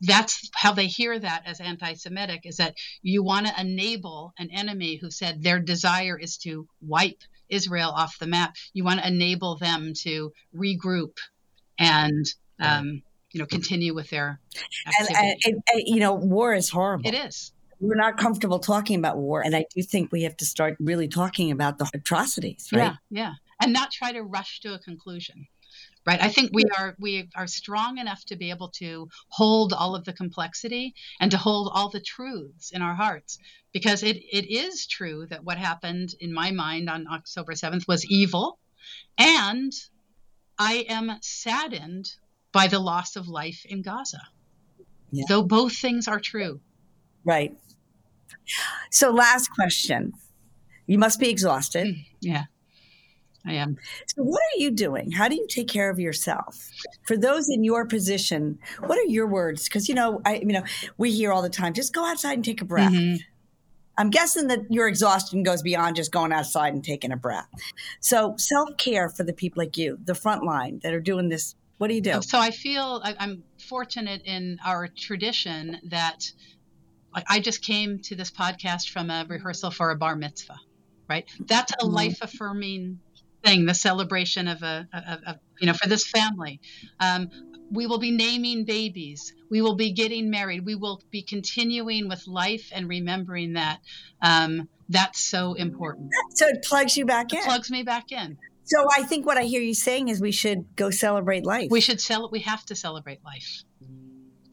that's 0.02 0.50
how 0.54 0.74
they 0.74 0.88
hear 0.88 1.18
that 1.18 1.44
as 1.46 1.60
anti 1.60 1.94
Semitic 1.94 2.42
is 2.46 2.58
that 2.58 2.76
you 3.02 3.24
want 3.24 3.48
to 3.48 3.60
enable 3.60 4.34
an 4.38 4.50
enemy 4.52 4.96
who 4.96 5.12
said 5.12 5.42
their 5.42 5.60
desire 5.60 6.18
is 6.18 6.38
to 6.40 6.68
wipe 6.82 7.22
Israel 7.50 7.92
off 7.92 8.18
the 8.20 8.28
map. 8.28 8.56
You 8.74 8.84
want 8.84 9.02
to 9.02 9.08
enable 9.08 9.58
them 9.58 9.94
to 10.04 10.32
regroup 10.56 11.18
and, 11.78 12.26
um, 12.60 13.02
you 13.32 13.40
know, 13.40 13.46
continue 13.46 13.94
with 13.94 14.10
their 14.10 14.40
and, 15.00 15.10
and, 15.16 15.40
and, 15.46 15.82
you 15.86 16.00
know, 16.00 16.14
war 16.14 16.54
is 16.54 16.70
horrible. 16.70 17.08
it 17.08 17.14
is. 17.14 17.54
We're 17.80 17.96
not 17.96 18.18
comfortable 18.18 18.60
talking 18.60 19.00
about 19.00 19.18
war, 19.18 19.42
and 19.42 19.56
I 19.56 19.66
do 19.76 19.82
think 19.82 20.12
we 20.12 20.22
have 20.22 20.38
to 20.38 20.46
start 20.46 20.78
really 20.80 21.08
talking 21.08 21.50
about 21.50 21.80
the 21.80 21.90
atrocities, 21.96 22.70
right? 22.72 22.80
Yeah, 22.84 22.96
yeah, 23.10 23.34
and 23.62 23.74
not 23.74 23.92
try 23.92 24.12
to 24.12 24.24
rush 24.24 24.60
to 24.62 24.74
a 24.74 24.80
conclusion. 24.80 25.48
Right. 26.06 26.22
I 26.22 26.30
think 26.30 26.50
we 26.54 26.64
are 26.78 26.96
we 27.00 27.30
are 27.36 27.48
strong 27.48 28.00
enough 28.00 28.26
to 28.26 28.36
be 28.36 28.50
able 28.50 28.70
to 28.80 29.08
hold 29.30 29.72
all 29.72 29.96
of 29.96 30.04
the 30.04 30.14
complexity 30.14 30.96
and 31.20 31.30
to 31.32 31.38
hold 31.38 31.70
all 31.72 31.90
the 31.90 32.02
truths 32.02 32.72
in 32.72 32.82
our 32.82 32.96
hearts 32.96 33.38
because 33.72 34.02
it, 34.02 34.18
it 34.18 34.52
is 34.52 34.88
true 34.88 35.28
that 35.30 35.44
what 35.44 35.60
happened 35.60 36.10
in 36.20 36.34
my 36.34 36.52
mind 36.52 36.90
on 36.90 37.06
October 37.08 37.54
7th 37.54 37.88
was 37.88 38.04
evil 38.06 38.58
and 39.18 39.72
I 40.58 40.86
am 40.90 41.18
saddened 41.22 42.10
by 42.52 42.68
the 42.68 42.80
loss 42.80 43.16
of 43.16 43.28
life 43.28 43.64
in 43.66 43.82
Gaza. 43.82 44.22
Yeah. 45.12 45.26
Though 45.28 45.44
both 45.44 45.76
things 45.76 46.08
are 46.08 46.20
true. 46.20 46.62
Right. 47.24 47.56
So, 48.90 49.12
last 49.12 49.50
question. 49.50 50.14
You 50.88 50.98
must 50.98 51.20
be 51.20 51.30
exhausted. 51.30 51.88
Mm, 51.88 52.06
yeah. 52.22 52.44
I 53.46 53.54
am. 53.54 53.78
So, 54.08 54.24
what 54.24 54.40
are 54.40 54.60
you 54.60 54.72
doing? 54.72 55.12
How 55.12 55.28
do 55.28 55.36
you 55.36 55.48
take 55.48 55.68
care 55.68 55.90
of 55.90 56.00
yourself? 56.00 56.70
For 57.04 57.18
those 57.18 57.50
in 57.50 57.64
your 57.64 57.86
position, 57.86 58.60
what 58.86 58.98
are 58.98 59.06
your 59.06 59.28
words? 59.28 59.66
Because 59.66 59.90
you 59.90 59.96
know, 59.96 60.22
I 60.26 60.36
you 60.36 60.48
know, 60.48 60.64
we 60.98 61.12
hear 61.12 61.32
all 61.32 61.42
the 61.42 61.50
time, 61.50 61.74
just 61.74 61.94
go 61.94 62.06
outside 62.06 62.34
and 62.34 62.46
take 62.46 62.62
a 62.62 62.66
breath. 62.66 62.92
Mm-hmm. 62.92 63.18
I'm 63.98 64.10
guessing 64.10 64.48
that 64.48 64.72
your 64.72 64.88
exhaustion 64.88 65.44
goes 65.44 65.62
beyond 65.62 65.96
just 65.96 66.12
going 66.12 66.32
outside 66.32 66.74
and 66.74 66.84
taking 66.84 67.12
a 67.12 67.18
breath. 67.18 67.48
So, 68.00 68.36
self 68.38 68.78
care 68.78 69.10
for 69.10 69.24
the 69.24 69.34
people 69.34 69.62
like 69.62 69.78
you, 69.78 69.98
the 70.04 70.16
front 70.16 70.44
line 70.44 70.80
that 70.84 70.94
are 70.94 71.02
doing 71.02 71.30
this. 71.30 71.56
What 71.78 71.88
do 71.88 71.96
you 71.96 72.02
do? 72.02 72.22
So, 72.22 72.40
I 72.40 72.52
feel 72.52 73.02
I'm 73.04 73.44
fortunate 73.58 74.22
in 74.26 74.60
our 74.64 74.88
tradition 74.88 75.80
that 75.90 76.32
I 77.14 77.40
just 77.40 77.62
came 77.64 78.00
to 78.00 78.16
this 78.16 78.32
podcast 78.32 78.90
from 78.90 79.10
a 79.10 79.26
rehearsal 79.28 79.72
for 79.72 79.92
a 79.92 79.96
bar 79.96 80.16
mitzvah, 80.16 80.60
right? 81.10 81.26
That's 81.42 81.74
a 81.74 81.78
mm-hmm. 81.78 81.94
life 81.94 82.20
affirming 82.22 83.00
thing, 83.44 83.66
the 83.66 83.74
celebration 83.74 84.48
of 84.48 84.62
a, 84.62 84.88
of, 84.94 85.20
of, 85.28 85.36
you 85.60 85.68
know, 85.68 85.74
for 85.74 85.88
this 85.90 86.06
family. 86.08 86.60
Um, 87.00 87.30
we 87.72 87.88
will 87.88 88.00
be 88.00 88.12
naming 88.12 88.66
babies. 88.66 89.34
We 89.50 89.62
will 89.62 89.76
be 89.76 89.94
getting 89.94 90.30
married. 90.30 90.66
We 90.66 90.76
will 90.76 91.02
be 91.10 91.22
continuing 91.22 92.10
with 92.10 92.28
life 92.28 92.70
and 92.74 92.88
remembering 92.90 93.54
that. 93.54 93.80
Um, 94.22 94.68
that's 94.90 95.22
so 95.22 95.54
important. 95.54 96.12
So 96.36 96.48
it 96.48 96.64
plugs 96.64 96.98
you 96.98 97.06
back 97.06 97.34
in. 97.34 97.42
Plugs 97.44 97.72
me 97.72 97.84
back 97.84 98.12
in. 98.12 98.38
So 98.66 98.86
I 98.96 99.04
think 99.04 99.26
what 99.26 99.38
I 99.38 99.44
hear 99.44 99.62
you 99.62 99.74
saying 99.74 100.10
is 100.10 100.22
we 100.22 100.32
should 100.32 100.76
go 100.76 100.90
celebrate 100.90 101.46
life. 101.46 101.70
We 101.72 101.82
should 101.82 102.02
sell. 102.02 102.30
We 102.30 102.40
have 102.42 102.66
to 102.66 102.76
celebrate 102.76 103.24
life. 103.24 103.64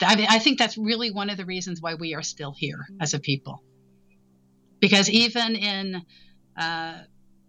I 0.00 0.16
mean, 0.16 0.26
I 0.28 0.38
think 0.38 0.58
that's 0.58 0.78
really 0.78 1.10
one 1.10 1.28
of 1.28 1.36
the 1.36 1.44
reasons 1.44 1.80
why 1.80 1.94
we 1.94 2.14
are 2.14 2.22
still 2.22 2.54
here 2.56 2.86
as 3.00 3.14
a 3.14 3.20
people. 3.20 3.62
Because 4.80 5.10
even 5.10 5.56
in 5.56 6.02
uh, 6.56 6.98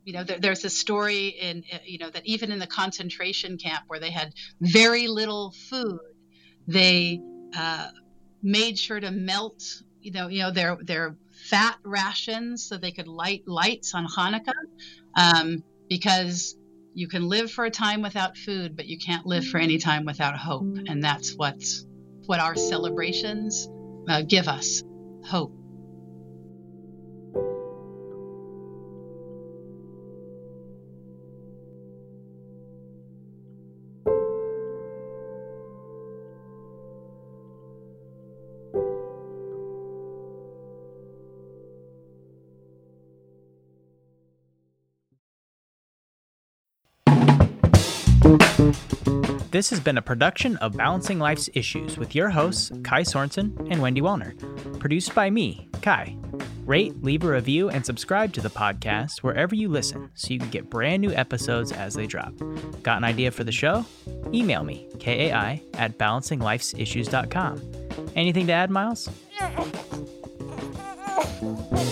you 0.10 0.14
know, 0.14 0.24
there, 0.24 0.40
there's 0.40 0.66
a 0.66 0.72
story 0.72 1.28
in, 1.28 1.64
you 1.86 2.00
know, 2.00 2.10
that 2.10 2.26
even 2.26 2.52
in 2.52 2.58
the 2.58 2.66
concentration 2.66 3.60
camp 3.60 3.84
where 3.86 4.00
they 4.00 4.10
had 4.10 4.34
very 4.60 5.08
little 5.08 5.54
food, 5.70 6.00
they 6.68 7.22
uh, 7.56 7.90
made 8.42 8.80
sure 8.80 9.00
to 9.00 9.12
melt, 9.12 9.62
you 10.02 10.12
know, 10.12 10.28
you 10.28 10.42
know, 10.42 10.50
their 10.50 10.78
their 10.82 11.16
fat 11.52 11.78
rations 11.84 12.66
so 12.68 12.76
they 12.76 12.92
could 12.92 13.08
light 13.08 13.44
lights 13.46 13.94
on 13.94 14.08
Hanukkah, 14.08 14.52
um, 15.16 15.64
because 15.88 16.58
you 16.96 17.08
can 17.08 17.30
live 17.30 17.52
for 17.52 17.66
a 17.66 17.70
time 17.70 18.02
without 18.02 18.36
food, 18.36 18.76
but 18.76 18.88
you 18.88 18.98
can't 18.98 19.28
live 19.28 19.46
for 19.46 19.60
any 19.60 19.78
time 19.78 20.06
without 20.06 20.36
hope, 20.36 20.76
and 20.88 21.04
that's 21.04 21.36
what's 21.36 21.86
what 22.26 22.40
our 22.40 22.56
celebrations 22.56 23.70
uh, 24.08 24.24
give 24.28 24.48
us 24.48 24.82
hope. 25.24 25.59
This 49.60 49.72
has 49.72 49.82
been 49.82 49.98
a 49.98 50.02
production 50.02 50.56
of 50.58 50.78
Balancing 50.78 51.20
Life's 51.20 51.50
Issues 51.54 51.98
with 51.98 52.16
your 52.16 52.30
hosts, 52.30 52.72
Kai 52.82 53.02
Sorensen 53.02 53.70
and 53.70 53.82
Wendy 53.82 54.00
Wallner. 54.00 54.34
Produced 54.80 55.14
by 55.14 55.30
me, 55.30 55.68
Kai. 55.82 56.16
Rate, 56.66 57.04
leave 57.04 57.26
a 57.26 57.28
review, 57.30 57.68
and 57.68 57.86
subscribe 57.86 58.32
to 58.32 58.42
the 58.42 58.50
podcast 58.50 59.18
wherever 59.18 59.54
you 59.54 59.68
listen 59.68 60.12
so 60.14 60.30
you 60.30 60.40
can 60.40 60.50
get 60.50 60.70
brand 60.70 61.02
new 61.02 61.12
episodes 61.12 61.74
as 61.74 61.94
they 61.94 62.08
drop. 62.08 62.34
Got 62.84 63.00
an 63.00 63.04
idea 63.04 63.32
for 63.32 63.44
the 63.44 63.52
show? 63.52 63.86
Email 64.34 64.64
me, 64.64 64.88
kai 64.98 65.62
at 65.74 65.98
balancinglifesissues.com. 65.98 67.62
Anything 68.16 68.48
to 68.48 68.54
add, 68.54 68.70
Miles? 68.70 69.10